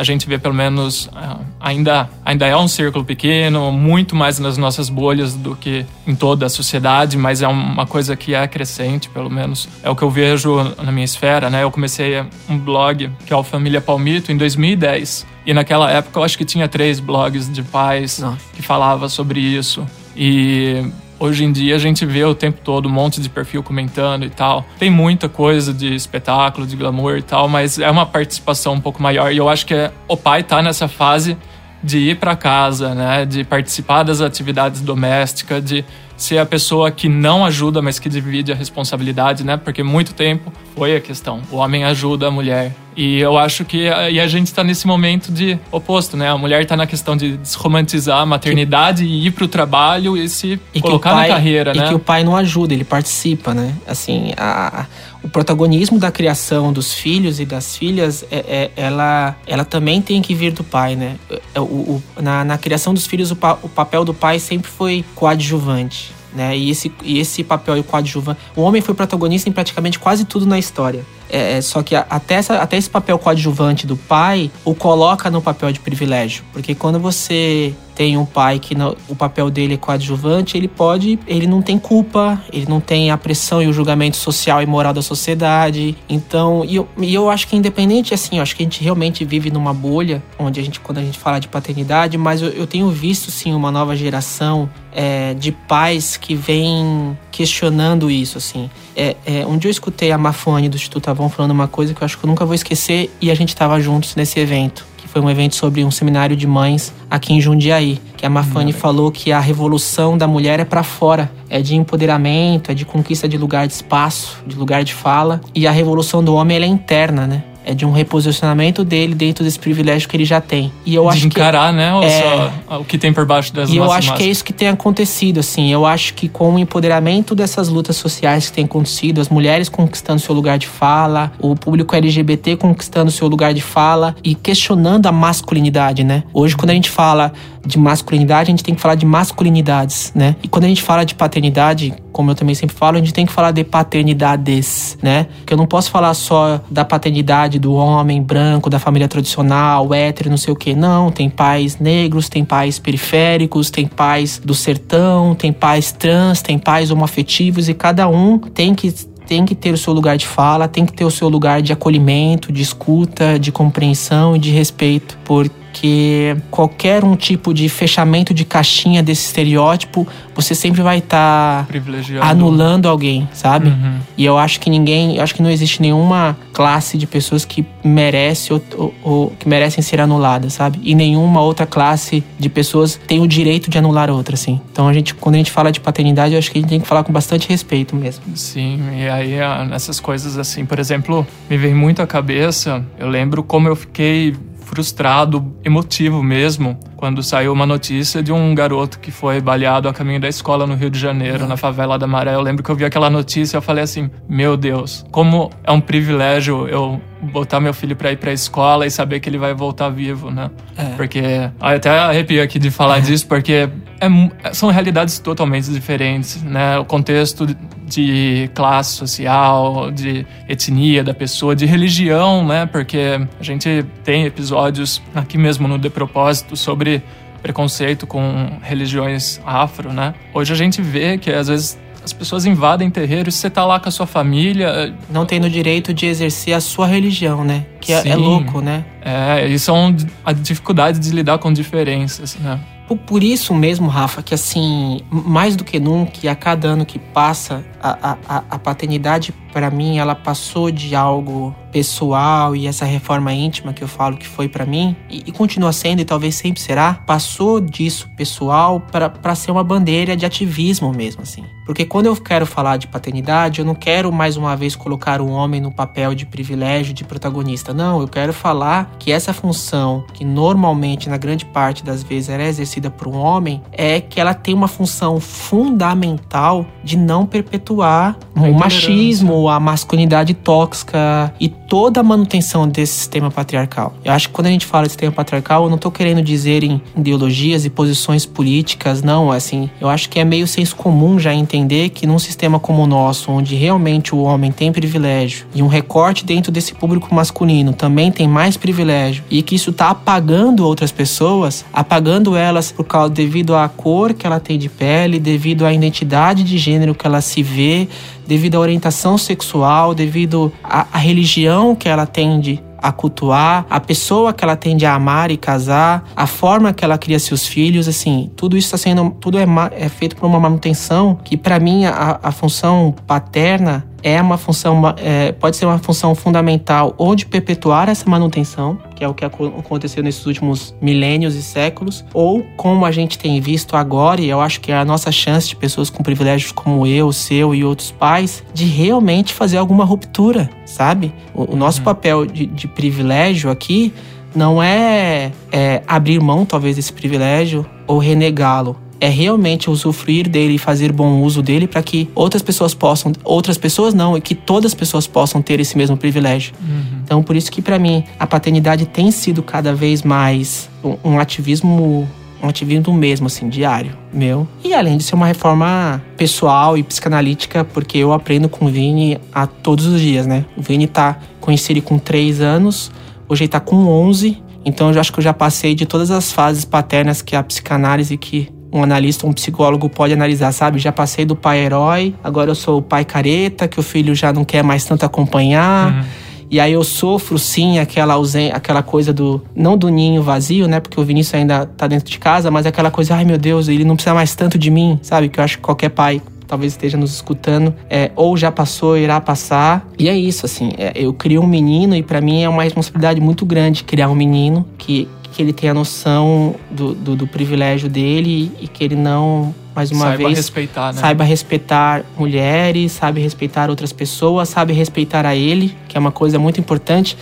a 0.00 0.04
gente 0.04 0.26
vê 0.26 0.38
pelo 0.38 0.54
menos 0.54 1.10
é, 1.14 1.36
ainda 1.60 2.08
ainda 2.24 2.46
é 2.46 2.56
um 2.56 2.66
círculo 2.66 3.04
pequeno, 3.04 3.70
muito 3.70 4.16
mais 4.16 4.38
nas 4.38 4.56
nossas 4.56 4.88
bolhas 4.88 5.34
do 5.34 5.54
que 5.54 5.84
em 6.06 6.14
toda 6.14 6.46
a 6.46 6.48
sociedade, 6.48 7.18
mas 7.18 7.42
é 7.42 7.48
uma 7.48 7.86
coisa 7.86 8.16
que 8.16 8.34
é 8.34 8.48
crescente, 8.48 9.10
pelo 9.10 9.28
menos 9.28 9.68
é 9.82 9.90
o 9.90 9.94
que 9.94 10.02
eu 10.02 10.10
vejo 10.10 10.56
na 10.82 10.90
minha 10.90 11.04
esfera, 11.04 11.50
né? 11.50 11.62
Eu 11.62 11.70
comecei 11.70 12.24
um 12.48 12.58
blog 12.58 13.10
que 13.26 13.32
é 13.32 13.36
o 13.36 13.42
Família 13.42 13.80
Palmito 13.80 14.32
em 14.32 14.38
2010 14.38 15.26
e 15.44 15.52
naquela 15.52 15.90
época 15.90 16.18
eu 16.18 16.24
acho 16.24 16.38
que 16.38 16.44
tinha 16.46 16.66
três 16.66 16.98
blogs 16.98 17.52
de 17.52 17.62
pais 17.62 18.20
Nossa. 18.20 18.38
que 18.54 18.62
falava 18.62 19.08
sobre 19.08 19.38
isso. 19.40 19.86
E 20.16 20.84
hoje 21.20 21.44
em 21.44 21.52
dia 21.52 21.76
a 21.76 21.78
gente 21.78 22.04
vê 22.06 22.24
o 22.24 22.34
tempo 22.34 22.60
todo 22.64 22.88
um 22.88 22.92
monte 22.92 23.20
de 23.20 23.28
perfil 23.28 23.62
comentando 23.62 24.24
e 24.24 24.30
tal. 24.30 24.64
Tem 24.78 24.90
muita 24.90 25.28
coisa 25.28 25.72
de 25.72 25.94
espetáculo, 25.94 26.66
de 26.66 26.74
glamour 26.74 27.18
e 27.18 27.22
tal, 27.22 27.46
mas 27.46 27.78
é 27.78 27.90
uma 27.90 28.06
participação 28.06 28.72
um 28.72 28.80
pouco 28.80 29.00
maior. 29.00 29.30
E 29.32 29.36
eu 29.36 29.48
acho 29.48 29.66
que 29.66 29.74
é- 29.74 29.92
o 30.08 30.16
pai 30.16 30.42
tá 30.42 30.62
nessa 30.62 30.88
fase 30.88 31.36
de 31.82 31.98
ir 31.98 32.16
para 32.16 32.34
casa, 32.34 32.94
né, 32.94 33.24
de 33.24 33.44
participar 33.44 34.02
das 34.02 34.20
atividades 34.20 34.80
domésticas, 34.80 35.62
de 35.64 35.84
ser 36.22 36.38
a 36.38 36.46
pessoa 36.46 36.90
que 36.90 37.08
não 37.08 37.44
ajuda, 37.44 37.80
mas 37.80 37.98
que 37.98 38.08
divide 38.08 38.52
a 38.52 38.54
responsabilidade, 38.54 39.44
né? 39.44 39.56
Porque 39.56 39.82
muito 39.82 40.12
tempo 40.14 40.52
foi 40.76 40.94
a 40.96 41.00
questão. 41.00 41.40
O 41.50 41.56
homem 41.56 41.84
ajuda 41.84 42.28
a 42.28 42.30
mulher. 42.30 42.74
E 42.96 43.18
eu 43.20 43.38
acho 43.38 43.64
que 43.64 43.88
a, 43.88 44.10
e 44.10 44.20
a 44.20 44.26
gente 44.26 44.48
está 44.48 44.62
nesse 44.62 44.86
momento 44.86 45.32
de 45.32 45.58
oposto, 45.72 46.16
né? 46.16 46.28
A 46.28 46.36
mulher 46.36 46.60
está 46.62 46.76
na 46.76 46.86
questão 46.86 47.16
de 47.16 47.36
desromantizar 47.38 48.18
a 48.18 48.26
maternidade 48.26 49.04
e 49.04 49.26
ir 49.26 49.30
pro 49.30 49.48
trabalho 49.48 50.16
e 50.16 50.28
se 50.28 50.60
E 50.74 50.80
que 50.80 50.80
o 50.80 50.82
colocar 50.82 51.10
pai- 51.14 51.28
na 51.28 51.34
carreira, 51.34 51.72
e 51.74 51.78
né? 51.78 51.88
que 51.88 51.94
o 51.94 51.98
pai 51.98 52.22
não 52.24 52.36
ajuda, 52.36 52.74
ele 52.74 52.84
participa, 52.84 53.54
né? 53.54 53.74
Assim, 53.86 54.32
a- 54.36 54.86
o 55.22 55.28
protagonismo 55.28 55.98
da 55.98 56.10
criação 56.10 56.72
dos 56.72 56.92
filhos 56.94 57.40
e 57.40 57.44
das 57.44 57.76
filhas, 57.76 58.24
é, 58.30 58.38
é- 58.38 58.70
ela, 58.76 59.36
ela 59.46 59.64
também 59.64 60.00
tem 60.00 60.22
que 60.22 60.34
vir 60.34 60.52
do 60.52 60.64
pai, 60.64 60.96
né? 60.96 61.16
É, 61.54 61.60
O, 61.60 61.64
o- 61.64 62.02
na, 62.20 62.44
na 62.44 62.56
criação 62.58 62.94
dos 62.94 63.06
filhos, 63.06 63.30
o, 63.30 63.36
pa- 63.36 63.58
o 63.62 63.68
papel 63.68 64.04
do 64.04 64.14
pai 64.14 64.38
sempre 64.38 64.70
foi 64.70 65.04
coadjuvante. 65.14 66.12
Né? 66.32 66.56
E, 66.56 66.70
esse, 66.70 66.92
e 67.02 67.18
esse 67.18 67.42
papel 67.42 67.82
coadjuvante. 67.82 68.38
O 68.54 68.62
homem 68.62 68.80
foi 68.80 68.94
protagonista 68.94 69.48
em 69.48 69.52
praticamente 69.52 69.98
quase 69.98 70.24
tudo 70.24 70.46
na 70.46 70.58
história. 70.60 71.04
É, 71.30 71.58
é, 71.58 71.60
só 71.60 71.82
que 71.82 71.94
até, 71.94 72.34
essa- 72.34 72.56
até 72.56 72.76
esse 72.76 72.90
papel 72.90 73.18
coadjuvante 73.18 73.86
do 73.86 73.96
pai 73.96 74.50
o 74.64 74.74
coloca 74.74 75.30
no 75.30 75.40
papel 75.40 75.72
de 75.72 75.80
privilégio. 75.80 76.42
Porque 76.52 76.74
quando 76.74 76.98
você 76.98 77.74
tem 77.94 78.16
um 78.16 78.24
pai 78.24 78.58
que 78.58 78.74
o 79.08 79.14
papel 79.14 79.50
dele 79.50 79.74
é 79.74 79.76
coadjuvante, 79.76 80.56
ele 80.56 80.68
pode. 80.68 81.18
Ele 81.26 81.46
não 81.46 81.60
tem 81.60 81.78
culpa, 81.78 82.40
ele 82.50 82.64
não 82.66 82.80
tem 82.80 83.10
a 83.10 83.18
pressão 83.18 83.62
e 83.62 83.66
o 83.66 83.72
julgamento 83.74 84.16
social 84.16 84.62
e 84.62 84.66
moral 84.66 84.94
da 84.94 85.02
sociedade. 85.02 85.94
Então, 86.08 86.64
e 86.64 86.76
eu, 86.76 86.88
e 86.98 87.12
eu 87.14 87.28
acho 87.28 87.46
que 87.46 87.56
independente, 87.56 88.14
assim, 88.14 88.36
eu 88.38 88.42
acho 88.42 88.56
que 88.56 88.62
a 88.62 88.64
gente 88.64 88.82
realmente 88.82 89.22
vive 89.24 89.50
numa 89.50 89.74
bolha, 89.74 90.22
onde 90.38 90.58
a 90.58 90.62
gente, 90.62 90.80
quando 90.80 90.96
a 90.98 91.02
gente 91.02 91.18
fala 91.18 91.38
de 91.38 91.48
paternidade, 91.48 92.16
mas 92.16 92.40
eu, 92.40 92.48
eu 92.48 92.66
tenho 92.66 92.88
visto 92.90 93.30
sim 93.30 93.52
uma 93.52 93.70
nova 93.70 93.94
geração 93.94 94.68
é, 94.92 95.34
de 95.34 95.52
pais 95.52 96.16
que 96.16 96.34
vem 96.34 97.18
questionando 97.30 98.10
isso, 98.10 98.38
assim. 98.38 98.70
É, 98.96 99.16
é, 99.24 99.46
um 99.46 99.56
dia 99.56 99.68
eu 99.68 99.72
escutei 99.72 100.12
a 100.12 100.18
Mafone 100.18 100.68
do 100.68 100.76
Instituto 100.76 101.08
Avon 101.08 101.28
falando 101.28 101.52
uma 101.52 101.68
coisa 101.68 101.94
que 101.94 102.02
eu 102.02 102.04
acho 102.04 102.18
que 102.18 102.24
eu 102.24 102.28
nunca 102.28 102.44
vou 102.44 102.54
esquecer 102.54 103.10
e 103.20 103.30
a 103.30 103.34
gente 103.34 103.50
estava 103.50 103.80
juntos 103.80 104.16
nesse 104.16 104.38
evento. 104.38 104.86
Que 104.96 105.08
foi 105.08 105.20
um 105.20 105.30
evento 105.30 105.56
sobre 105.56 105.84
um 105.84 105.90
seminário 105.90 106.36
de 106.36 106.46
mães 106.46 106.92
aqui 107.10 107.32
em 107.32 107.40
Jundiaí. 107.40 108.00
Que 108.16 108.26
a 108.26 108.30
Mafane 108.30 108.72
falou 108.72 109.10
que 109.10 109.32
a 109.32 109.40
revolução 109.40 110.16
da 110.18 110.26
mulher 110.26 110.60
é 110.60 110.64
para 110.64 110.82
fora. 110.82 111.30
É 111.48 111.62
de 111.62 111.74
empoderamento, 111.74 112.70
é 112.70 112.74
de 112.74 112.84
conquista 112.84 113.28
de 113.28 113.38
lugar 113.38 113.66
de 113.66 113.72
espaço, 113.72 114.38
de 114.46 114.56
lugar 114.56 114.84
de 114.84 114.92
fala. 114.92 115.40
E 115.54 115.66
a 115.66 115.70
revolução 115.70 116.22
do 116.22 116.34
homem 116.34 116.62
é 116.62 116.66
interna, 116.66 117.26
né? 117.26 117.44
É 117.70 117.74
de 117.74 117.86
um 117.86 117.92
reposicionamento 117.92 118.84
dele 118.84 119.14
dentro 119.14 119.44
desse 119.44 119.58
privilégio 119.58 120.08
que 120.08 120.16
ele 120.16 120.24
já 120.24 120.40
tem. 120.40 120.72
E 120.84 120.94
eu 120.94 121.04
de 121.04 121.08
acho 121.10 121.20
que 121.20 121.26
encarar, 121.28 121.72
né, 121.72 121.94
o, 121.94 122.02
é- 122.02 122.50
só- 122.68 122.80
o 122.80 122.84
que 122.84 122.98
tem 122.98 123.12
por 123.12 123.24
baixo 123.24 123.52
das 123.54 123.70
e 123.70 123.76
eu 123.76 123.90
acho 123.92 124.14
que 124.14 124.22
é 124.24 124.26
isso 124.26 124.44
que 124.44 124.52
tem 124.52 124.68
acontecido, 124.68 125.38
assim. 125.40 125.70
Eu 125.72 125.86
acho 125.86 126.14
que 126.14 126.28
com 126.28 126.54
o 126.54 126.58
empoderamento 126.58 127.34
dessas 127.34 127.68
lutas 127.68 127.96
sociais 127.96 128.48
que 128.48 128.54
têm 128.56 128.64
acontecido, 128.64 129.20
as 129.20 129.28
mulheres 129.28 129.68
conquistando 129.68 130.20
seu 130.20 130.34
lugar 130.34 130.58
de 130.58 130.66
fala, 130.66 131.30
o 131.38 131.54
público 131.54 131.94
LGBT 131.94 132.56
conquistando 132.56 133.10
seu 133.10 133.28
lugar 133.28 133.54
de 133.54 133.60
fala 133.60 134.16
e 134.24 134.34
questionando 134.34 135.06
a 135.06 135.12
masculinidade, 135.12 136.02
né? 136.02 136.24
Hoje, 136.34 136.56
quando 136.56 136.70
a 136.70 136.74
gente 136.74 136.90
fala 136.90 137.32
de 137.64 137.78
masculinidade, 137.78 138.48
a 138.50 138.52
gente 138.52 138.64
tem 138.64 138.74
que 138.74 138.80
falar 138.80 138.94
de 138.94 139.04
masculinidades, 139.06 140.12
né? 140.14 140.34
E 140.42 140.48
quando 140.48 140.64
a 140.64 140.68
gente 140.68 140.82
fala 140.82 141.04
de 141.04 141.14
paternidade, 141.14 141.94
como 142.12 142.30
eu 142.30 142.34
também 142.34 142.54
sempre 142.54 142.76
falo, 142.76 142.96
a 142.96 143.00
gente 143.00 143.12
tem 143.12 143.26
que 143.26 143.32
falar 143.32 143.50
de 143.50 143.64
paternidades, 143.64 144.98
né? 145.02 145.26
Que 145.46 145.52
eu 145.52 145.56
não 145.56 145.66
posso 145.66 145.90
falar 145.90 146.14
só 146.14 146.60
da 146.70 146.84
paternidade 146.84 147.58
do 147.58 147.74
homem 147.74 148.22
branco, 148.22 148.68
da 148.68 148.78
família 148.78 149.08
tradicional, 149.08 149.92
hétero, 149.94 150.30
não 150.30 150.36
sei 150.36 150.52
o 150.52 150.56
que. 150.56 150.74
Não, 150.74 151.10
tem 151.10 151.28
pais 151.28 151.78
negros, 151.78 152.28
tem 152.28 152.44
pais 152.44 152.78
periféricos, 152.78 153.70
tem 153.70 153.86
pais 153.86 154.40
do 154.44 154.54
sertão, 154.54 155.34
tem 155.34 155.52
pais 155.52 155.92
trans, 155.92 156.42
tem 156.42 156.58
pais 156.58 156.90
homoafetivos 156.90 157.68
e 157.68 157.74
cada 157.74 158.08
um 158.08 158.38
tem 158.38 158.74
que 158.74 158.92
tem 159.30 159.44
que 159.46 159.54
ter 159.54 159.72
o 159.72 159.78
seu 159.78 159.92
lugar 159.92 160.16
de 160.16 160.26
fala, 160.26 160.66
tem 160.66 160.84
que 160.84 160.92
ter 160.92 161.04
o 161.04 161.10
seu 161.10 161.28
lugar 161.28 161.62
de 161.62 161.72
acolhimento, 161.72 162.50
de 162.50 162.62
escuta, 162.62 163.38
de 163.38 163.52
compreensão 163.52 164.34
e 164.34 164.40
de 164.40 164.50
respeito, 164.50 165.16
porque 165.24 165.59
porque 165.70 166.36
qualquer 166.50 167.04
um 167.04 167.14
tipo 167.14 167.54
de 167.54 167.68
fechamento 167.68 168.34
de 168.34 168.44
caixinha 168.44 169.02
desse 169.02 169.26
estereótipo, 169.26 170.06
você 170.34 170.54
sempre 170.54 170.82
vai 170.82 170.98
estar 170.98 171.66
tá 171.66 172.28
anulando 172.28 172.88
alguém, 172.88 173.28
sabe? 173.32 173.68
Uhum. 173.68 173.98
E 174.16 174.24
eu 174.24 174.36
acho 174.36 174.58
que 174.58 174.68
ninguém, 174.68 175.16
eu 175.16 175.22
acho 175.22 175.34
que 175.34 175.42
não 175.42 175.50
existe 175.50 175.80
nenhuma 175.80 176.36
classe 176.52 176.98
de 176.98 177.06
pessoas 177.06 177.44
que 177.44 177.64
merece 177.84 178.52
ou, 178.52 178.62
ou, 178.76 178.94
ou, 179.02 179.30
que 179.38 179.48
merecem 179.48 179.82
ser 179.82 180.00
anuladas, 180.00 180.54
sabe? 180.54 180.80
E 180.82 180.94
nenhuma 180.94 181.40
outra 181.40 181.66
classe 181.66 182.24
de 182.38 182.48
pessoas 182.48 183.00
tem 183.06 183.20
o 183.20 183.28
direito 183.28 183.70
de 183.70 183.78
anular 183.78 184.10
outra, 184.10 184.34
assim. 184.34 184.60
Então 184.72 184.88
a 184.88 184.92
gente, 184.92 185.14
quando 185.14 185.36
a 185.36 185.38
gente 185.38 185.50
fala 185.50 185.70
de 185.70 185.80
paternidade, 185.80 186.34
eu 186.34 186.38
acho 186.38 186.50
que 186.50 186.58
a 186.58 186.60
gente 186.60 186.70
tem 186.70 186.80
que 186.80 186.86
falar 186.86 187.04
com 187.04 187.12
bastante 187.12 187.48
respeito 187.48 187.94
mesmo. 187.94 188.24
Sim, 188.34 188.80
e 188.98 189.08
aí 189.08 189.36
nessas 189.68 190.00
coisas 190.00 190.36
assim, 190.36 190.66
por 190.66 190.78
exemplo, 190.78 191.26
me 191.48 191.56
vem 191.56 191.74
muito 191.74 192.02
à 192.02 192.06
cabeça, 192.06 192.84
eu 192.98 193.08
lembro 193.08 193.42
como 193.42 193.68
eu 193.68 193.76
fiquei 193.76 194.34
frustrado, 194.70 195.52
emotivo 195.64 196.22
mesmo, 196.22 196.78
quando 196.96 197.24
saiu 197.24 197.52
uma 197.52 197.66
notícia 197.66 198.22
de 198.22 198.30
um 198.30 198.54
garoto 198.54 199.00
que 199.00 199.10
foi 199.10 199.40
baleado 199.40 199.88
a 199.88 199.92
caminho 199.92 200.20
da 200.20 200.28
escola 200.28 200.64
no 200.64 200.76
Rio 200.76 200.88
de 200.88 200.98
Janeiro, 200.98 201.44
na 201.44 201.56
favela 201.56 201.98
da 201.98 202.06
Maré. 202.06 202.36
Eu 202.36 202.40
lembro 202.40 202.62
que 202.62 202.70
eu 202.70 202.76
vi 202.76 202.84
aquela 202.84 203.10
notícia 203.10 203.56
e 203.56 203.58
eu 203.58 203.62
falei 203.62 203.82
assim: 203.82 204.08
meu 204.28 204.56
Deus, 204.56 205.04
como 205.10 205.50
é 205.64 205.72
um 205.72 205.80
privilégio 205.80 206.68
eu 206.68 207.00
botar 207.20 207.58
meu 207.58 207.74
filho 207.74 207.96
para 207.96 208.12
ir 208.12 208.16
para 208.16 208.30
a 208.30 208.32
escola 208.32 208.86
e 208.86 208.90
saber 208.90 209.18
que 209.18 209.28
ele 209.28 209.38
vai 209.38 209.52
voltar 209.54 209.90
vivo, 209.90 210.30
né? 210.30 210.50
É. 210.76 210.84
Porque 210.96 211.20
até 211.60 211.90
arrepio 211.90 212.40
aqui 212.40 212.58
de 212.58 212.70
falar 212.70 212.98
é. 212.98 213.00
disso, 213.00 213.26
porque 213.26 213.68
é, 214.00 214.52
são 214.52 214.70
realidades 214.70 215.18
totalmente 215.18 215.68
diferentes, 215.70 216.40
né? 216.44 216.78
O 216.78 216.84
contexto 216.84 217.44
de 217.90 218.48
classe 218.54 218.92
social, 218.92 219.90
de 219.90 220.24
etnia 220.48 221.02
da 221.02 221.12
pessoa, 221.12 221.56
de 221.56 221.66
religião, 221.66 222.46
né? 222.46 222.64
Porque 222.64 223.20
a 223.38 223.42
gente 223.42 223.84
tem 224.04 224.24
episódios 224.24 225.02
aqui 225.14 225.36
mesmo 225.36 225.66
no 225.66 225.76
De 225.76 225.90
Propósito 225.90 226.56
sobre 226.56 227.02
preconceito 227.42 228.06
com 228.06 228.58
religiões 228.62 229.40
afro, 229.44 229.92
né? 229.92 230.14
Hoje 230.32 230.52
a 230.52 230.56
gente 230.56 230.80
vê 230.80 231.18
que 231.18 231.32
às 231.32 231.48
vezes 231.48 231.78
as 232.02 232.12
pessoas 232.12 232.46
invadem 232.46 232.88
terreiros, 232.90 233.34
você 233.34 233.50
tá 233.50 233.64
lá 233.64 233.78
com 233.78 233.88
a 233.88 233.92
sua 233.92 234.06
família. 234.06 234.94
Não 235.10 235.26
tendo 235.26 235.46
o 235.46 235.50
direito 235.50 235.92
de 235.92 236.06
exercer 236.06 236.54
a 236.54 236.60
sua 236.60 236.86
religião, 236.86 237.44
né? 237.44 237.66
Que 237.80 237.92
é, 237.92 238.08
é 238.08 238.16
louco, 238.16 238.60
né? 238.60 238.84
É, 239.02 239.46
e 239.48 239.58
são 239.58 239.94
a 240.24 240.32
dificuldade 240.32 240.98
de 240.98 241.10
lidar 241.10 241.38
com 241.38 241.52
diferenças, 241.52 242.36
né? 242.36 242.58
Por, 242.96 243.22
isso 243.22 243.54
mesmo, 243.54 243.88
Rafa, 243.88 244.22
que 244.22 244.34
assim, 244.34 245.00
mais 245.10 245.54
do 245.54 245.64
que 245.64 245.78
nunca, 245.78 246.30
a 246.30 246.34
cada 246.34 246.68
ano 246.68 246.84
que 246.84 246.98
passa, 246.98 247.64
a, 247.80 248.16
a, 248.28 248.44
a 248.50 248.58
paternidade, 248.58 249.32
para 249.52 249.70
mim, 249.70 249.98
ela 249.98 250.14
passou 250.14 250.70
de 250.70 250.94
algo 250.94 251.54
pessoal 251.70 252.54
e 252.54 252.66
essa 252.66 252.84
reforma 252.84 253.32
íntima 253.32 253.72
que 253.72 253.82
eu 253.82 253.88
falo 253.88 254.16
que 254.16 254.26
foi 254.26 254.48
para 254.48 254.66
mim, 254.66 254.96
e, 255.08 255.22
e, 255.26 255.32
continua 255.32 255.72
sendo 255.72 256.00
e 256.00 256.04
talvez 256.04 256.34
sempre 256.34 256.60
será, 256.60 256.94
passou 256.94 257.60
disso 257.60 258.08
pessoal 258.16 258.80
para 258.80 259.34
ser 259.34 259.50
uma 259.50 259.64
bandeira 259.64 260.16
de 260.16 260.26
ativismo 260.26 260.92
mesmo, 260.92 261.22
assim. 261.22 261.44
Porque 261.64 261.84
quando 261.84 262.06
eu 262.06 262.16
quero 262.16 262.44
falar 262.46 262.78
de 262.78 262.88
paternidade, 262.88 263.60
eu 263.60 263.64
não 263.64 263.76
quero 263.76 264.10
mais 264.10 264.36
uma 264.36 264.56
vez 264.56 264.74
colocar 264.74 265.20
o 265.20 265.28
homem 265.28 265.60
no 265.60 265.70
papel 265.70 266.16
de 266.16 266.26
privilégio, 266.26 266.92
de 266.92 267.04
protagonista. 267.04 267.72
Não, 267.72 268.00
eu 268.00 268.08
quero 268.08 268.32
falar 268.32 268.96
que 268.98 269.12
essa 269.12 269.32
função, 269.32 270.04
que 270.12 270.24
normalmente, 270.24 271.08
na 271.08 271.16
grande 271.16 271.44
parte 271.44 271.84
das 271.84 272.02
vezes, 272.02 272.28
era 272.28 272.44
exercida 272.44 272.90
por 272.90 273.06
um 273.06 273.16
homem, 273.16 273.62
é 273.70 274.00
que 274.00 274.20
ela 274.20 274.34
tem 274.34 274.52
uma 274.52 274.66
função 274.66 275.20
fundamental 275.20 276.66
de 276.82 276.96
não 276.96 277.24
perpetuar 277.24 278.18
o 278.34 278.52
machismo, 278.52 279.39
a 279.48 279.58
masculinidade 279.58 280.34
tóxica 280.34 281.32
e 281.40 281.48
toda 281.48 282.00
a 282.00 282.02
manutenção 282.02 282.68
desse 282.68 282.94
sistema 282.94 283.30
patriarcal. 283.30 283.94
Eu 284.04 284.12
acho 284.12 284.28
que 284.28 284.34
quando 284.34 284.48
a 284.48 284.50
gente 284.50 284.66
fala 284.66 284.84
de 284.84 284.90
sistema 284.90 285.12
patriarcal, 285.12 285.64
eu 285.64 285.68
não 285.68 285.76
estou 285.76 285.90
querendo 285.90 286.22
dizer 286.22 286.64
em 286.64 286.82
ideologias 286.96 287.64
e 287.64 287.70
posições 287.70 288.26
políticas, 288.26 289.02
não, 289.02 289.30
assim, 289.30 289.70
eu 289.80 289.88
acho 289.88 290.08
que 290.08 290.18
é 290.18 290.24
meio 290.24 290.46
senso 290.46 290.74
comum 290.74 291.18
já 291.18 291.32
entender 291.32 291.90
que 291.90 292.06
num 292.06 292.18
sistema 292.18 292.58
como 292.58 292.82
o 292.82 292.86
nosso, 292.86 293.30
onde 293.30 293.54
realmente 293.54 294.14
o 294.14 294.22
homem 294.22 294.50
tem 294.50 294.72
privilégio 294.72 295.46
e 295.54 295.62
um 295.62 295.68
recorte 295.68 296.24
dentro 296.24 296.50
desse 296.50 296.74
público 296.74 297.14
masculino 297.14 297.72
também 297.72 298.10
tem 298.10 298.26
mais 298.26 298.56
privilégio 298.56 299.24
e 299.30 299.42
que 299.42 299.54
isso 299.54 299.70
está 299.70 299.90
apagando 299.90 300.66
outras 300.66 300.90
pessoas, 300.90 301.64
apagando 301.72 302.36
elas 302.36 302.72
por 302.72 302.84
causa 302.84 303.10
devido 303.10 303.54
à 303.54 303.68
cor 303.68 304.12
que 304.12 304.26
ela 304.26 304.40
tem 304.40 304.58
de 304.58 304.68
pele, 304.68 305.18
devido 305.18 305.64
à 305.64 305.72
identidade 305.72 306.42
de 306.42 306.58
gênero 306.58 306.94
que 306.94 307.06
ela 307.06 307.20
se 307.20 307.42
vê, 307.42 307.88
devido 308.26 308.56
à 308.56 308.60
orientação 308.60 309.18
sexual, 309.18 309.94
devido 309.94 310.52
à, 310.62 310.86
à 310.92 310.98
religião 310.98 311.74
que 311.74 311.88
ela 311.88 312.06
tende 312.06 312.62
a 312.82 312.90
cultuar, 312.90 313.66
a 313.68 313.78
pessoa 313.78 314.32
que 314.32 314.42
ela 314.42 314.56
tende 314.56 314.86
a 314.86 314.94
amar 314.94 315.30
e 315.30 315.36
casar, 315.36 316.04
a 316.16 316.26
forma 316.26 316.72
que 316.72 316.84
ela 316.84 316.96
cria 316.96 317.18
seus 317.18 317.46
filhos, 317.46 317.86
assim, 317.86 318.30
tudo 318.34 318.56
isso 318.56 318.68
está 318.68 318.78
sendo, 318.78 319.10
tudo 319.20 319.38
é, 319.38 319.44
é, 319.72 319.88
feito 319.88 320.16
por 320.16 320.26
uma 320.26 320.40
manutenção 320.40 321.18
que 321.22 321.36
para 321.36 321.58
mim 321.58 321.84
a, 321.84 322.18
a 322.22 322.32
função 322.32 322.94
paterna 323.06 323.86
é 324.02 324.20
uma 324.20 324.38
função, 324.38 324.82
é, 324.98 325.32
pode 325.32 325.56
ser 325.56 325.66
uma 325.66 325.78
função 325.78 326.14
fundamental 326.14 326.94
ou 326.96 327.14
de 327.14 327.26
perpetuar 327.26 327.88
essa 327.88 328.08
manutenção, 328.08 328.78
que 328.94 329.04
é 329.04 329.08
o 329.08 329.14
que 329.14 329.24
aconteceu 329.24 330.02
nesses 330.02 330.24
últimos 330.26 330.74
milênios 330.80 331.34
e 331.34 331.42
séculos, 331.42 332.04
ou 332.12 332.42
como 332.56 332.84
a 332.84 332.90
gente 332.90 333.18
tem 333.18 333.40
visto 333.40 333.76
agora, 333.76 334.20
e 334.20 334.28
eu 334.28 334.40
acho 334.40 334.60
que 334.60 334.72
é 334.72 334.76
a 334.76 334.84
nossa 334.84 335.10
chance 335.10 335.48
de 335.48 335.56
pessoas 335.56 335.90
com 335.90 336.02
privilégios 336.02 336.52
como 336.52 336.86
eu, 336.86 337.08
o 337.08 337.12
seu 337.12 337.54
e 337.54 337.64
outros 337.64 337.90
pais, 337.90 338.42
de 338.52 338.64
realmente 338.64 339.32
fazer 339.34 339.56
alguma 339.56 339.84
ruptura, 339.84 340.50
sabe? 340.64 341.12
O, 341.34 341.54
o 341.54 341.56
nosso 341.56 341.78
uhum. 341.78 341.84
papel 341.84 342.26
de, 342.26 342.46
de 342.46 342.68
privilégio 342.68 343.50
aqui 343.50 343.92
não 344.34 344.62
é, 344.62 345.32
é 345.50 345.82
abrir 345.86 346.20
mão, 346.20 346.44
talvez, 346.44 346.76
desse 346.76 346.92
privilégio 346.92 347.66
ou 347.86 347.98
renegá-lo 347.98 348.76
é 349.00 349.08
realmente 349.08 349.70
usufruir 349.70 350.28
dele 350.28 350.54
e 350.54 350.58
fazer 350.58 350.92
bom 350.92 351.22
uso 351.22 351.42
dele 351.42 351.66
para 351.66 351.82
que 351.82 352.08
outras 352.14 352.42
pessoas 352.42 352.74
possam, 352.74 353.12
outras 353.24 353.56
pessoas 353.56 353.94
não, 353.94 354.16
e 354.16 354.20
que 354.20 354.34
todas 354.34 354.72
as 354.72 354.74
pessoas 354.74 355.06
possam 355.06 355.40
ter 355.40 355.58
esse 355.58 355.76
mesmo 355.76 355.96
privilégio. 355.96 356.52
Uhum. 356.60 357.00
Então, 357.02 357.22
por 357.22 357.34
isso 357.34 357.50
que 357.50 357.62
para 357.62 357.78
mim 357.78 358.04
a 358.18 358.26
paternidade 358.26 358.86
tem 358.86 359.10
sido 359.10 359.42
cada 359.42 359.74
vez 359.74 360.02
mais 360.02 360.68
um, 360.84 360.96
um 361.12 361.18
ativismo 361.18 362.06
um 362.42 362.48
ativismo 362.48 362.94
mesmo, 362.94 363.26
assim, 363.26 363.50
diário, 363.50 363.96
meu. 364.12 364.48
E 364.64 364.72
além 364.72 364.96
de 364.96 365.04
ser 365.04 365.14
uma 365.14 365.26
reforma 365.26 366.02
pessoal 366.16 366.76
e 366.76 366.82
psicanalítica, 366.82 367.64
porque 367.64 367.98
eu 367.98 368.14
aprendo 368.14 368.48
com 368.48 368.64
o 368.64 368.68
Vini 368.68 369.18
a 369.30 369.46
todos 369.46 369.84
os 369.84 370.00
dias, 370.00 370.26
né? 370.26 370.46
O 370.56 370.62
Vini 370.62 370.86
tá, 370.86 371.18
conheci 371.38 371.72
ele 371.72 371.82
com 371.82 371.98
3 371.98 372.40
anos, 372.40 372.90
hoje 373.28 373.44
ele 373.44 373.48
tá 373.48 373.60
com 373.60 373.76
11, 373.86 374.42
então 374.64 374.90
eu 374.90 374.98
acho 374.98 375.12
que 375.12 375.18
eu 375.18 375.24
já 375.24 375.34
passei 375.34 375.74
de 375.74 375.84
todas 375.84 376.10
as 376.10 376.32
fases 376.32 376.64
paternas 376.64 377.20
que 377.20 377.36
a 377.36 377.42
psicanálise 377.42 378.16
que 378.16 378.48
um 378.72 378.82
analista, 378.82 379.26
um 379.26 379.32
psicólogo 379.32 379.88
pode 379.88 380.12
analisar, 380.12 380.52
sabe? 380.52 380.78
Já 380.78 380.92
passei 380.92 381.24
do 381.24 381.34
pai 381.34 381.60
herói, 381.60 382.14
agora 382.22 382.50
eu 382.50 382.54
sou 382.54 382.78
o 382.78 382.82
pai 382.82 383.04
careta, 383.04 383.66
que 383.66 383.80
o 383.80 383.82
filho 383.82 384.14
já 384.14 384.32
não 384.32 384.44
quer 384.44 384.62
mais 384.62 384.84
tanto 384.84 385.04
acompanhar. 385.04 385.92
Uhum. 385.92 386.04
E 386.50 386.58
aí 386.58 386.72
eu 386.72 386.82
sofro 386.82 387.38
sim 387.38 387.78
aquela 387.78 388.14
ausência, 388.14 388.56
aquela 388.56 388.82
coisa 388.82 389.12
do 389.12 389.40
não 389.54 389.78
do 389.78 389.88
ninho 389.88 390.20
vazio, 390.20 390.66
né? 390.66 390.80
Porque 390.80 391.00
o 391.00 391.04
Vinícius 391.04 391.34
ainda 391.34 391.64
tá 391.64 391.86
dentro 391.86 392.10
de 392.10 392.18
casa, 392.18 392.50
mas 392.50 392.66
aquela 392.66 392.90
coisa, 392.90 393.14
ai 393.14 393.24
meu 393.24 393.38
Deus, 393.38 393.68
ele 393.68 393.84
não 393.84 393.94
precisa 393.94 394.14
mais 394.14 394.34
tanto 394.34 394.58
de 394.58 394.68
mim, 394.68 394.98
sabe? 395.00 395.28
Que 395.28 395.38
eu 395.38 395.44
acho 395.44 395.58
que 395.58 395.62
qualquer 395.62 395.90
pai 395.90 396.20
talvez 396.48 396.72
esteja 396.72 396.98
nos 396.98 397.14
escutando, 397.14 397.72
é, 397.88 398.10
ou 398.16 398.36
já 398.36 398.50
passou, 398.50 398.98
irá 398.98 399.20
passar. 399.20 399.88
E 399.96 400.08
é 400.08 400.18
isso, 400.18 400.44
assim, 400.44 400.72
é, 400.76 400.90
eu 400.96 401.12
crio 401.12 401.40
um 401.40 401.46
menino 401.46 401.94
e 401.94 402.02
para 402.02 402.20
mim 402.20 402.42
é 402.42 402.48
uma 402.48 402.64
responsabilidade 402.64 403.20
muito 403.20 403.46
grande 403.46 403.84
criar 403.84 404.08
um 404.08 404.16
menino 404.16 404.66
que 404.76 405.08
que 405.32 405.42
ele 405.42 405.52
tenha 405.52 405.72
noção 405.72 406.56
do, 406.70 406.94
do, 406.94 407.16
do 407.16 407.26
privilégio 407.26 407.88
dele 407.88 408.52
e 408.60 408.68
que 408.68 408.82
ele 408.82 408.96
não 408.96 409.54
mais 409.74 409.90
uma 409.90 410.06
saiba 410.06 410.24
vez 410.24 410.36
respeitar, 410.36 410.92
né? 410.92 411.00
saiba 411.00 411.24
respeitar 411.24 412.04
mulheres, 412.18 412.92
sabe 412.92 413.20
respeitar 413.20 413.70
outras 413.70 413.92
pessoas, 413.92 414.48
sabe 414.48 414.72
respeitar 414.72 415.24
a 415.24 415.34
ele, 415.34 415.74
que 415.88 415.96
é 415.96 416.00
uma 416.00 416.12
coisa 416.12 416.38
muito 416.38 416.60
importante. 416.60 417.16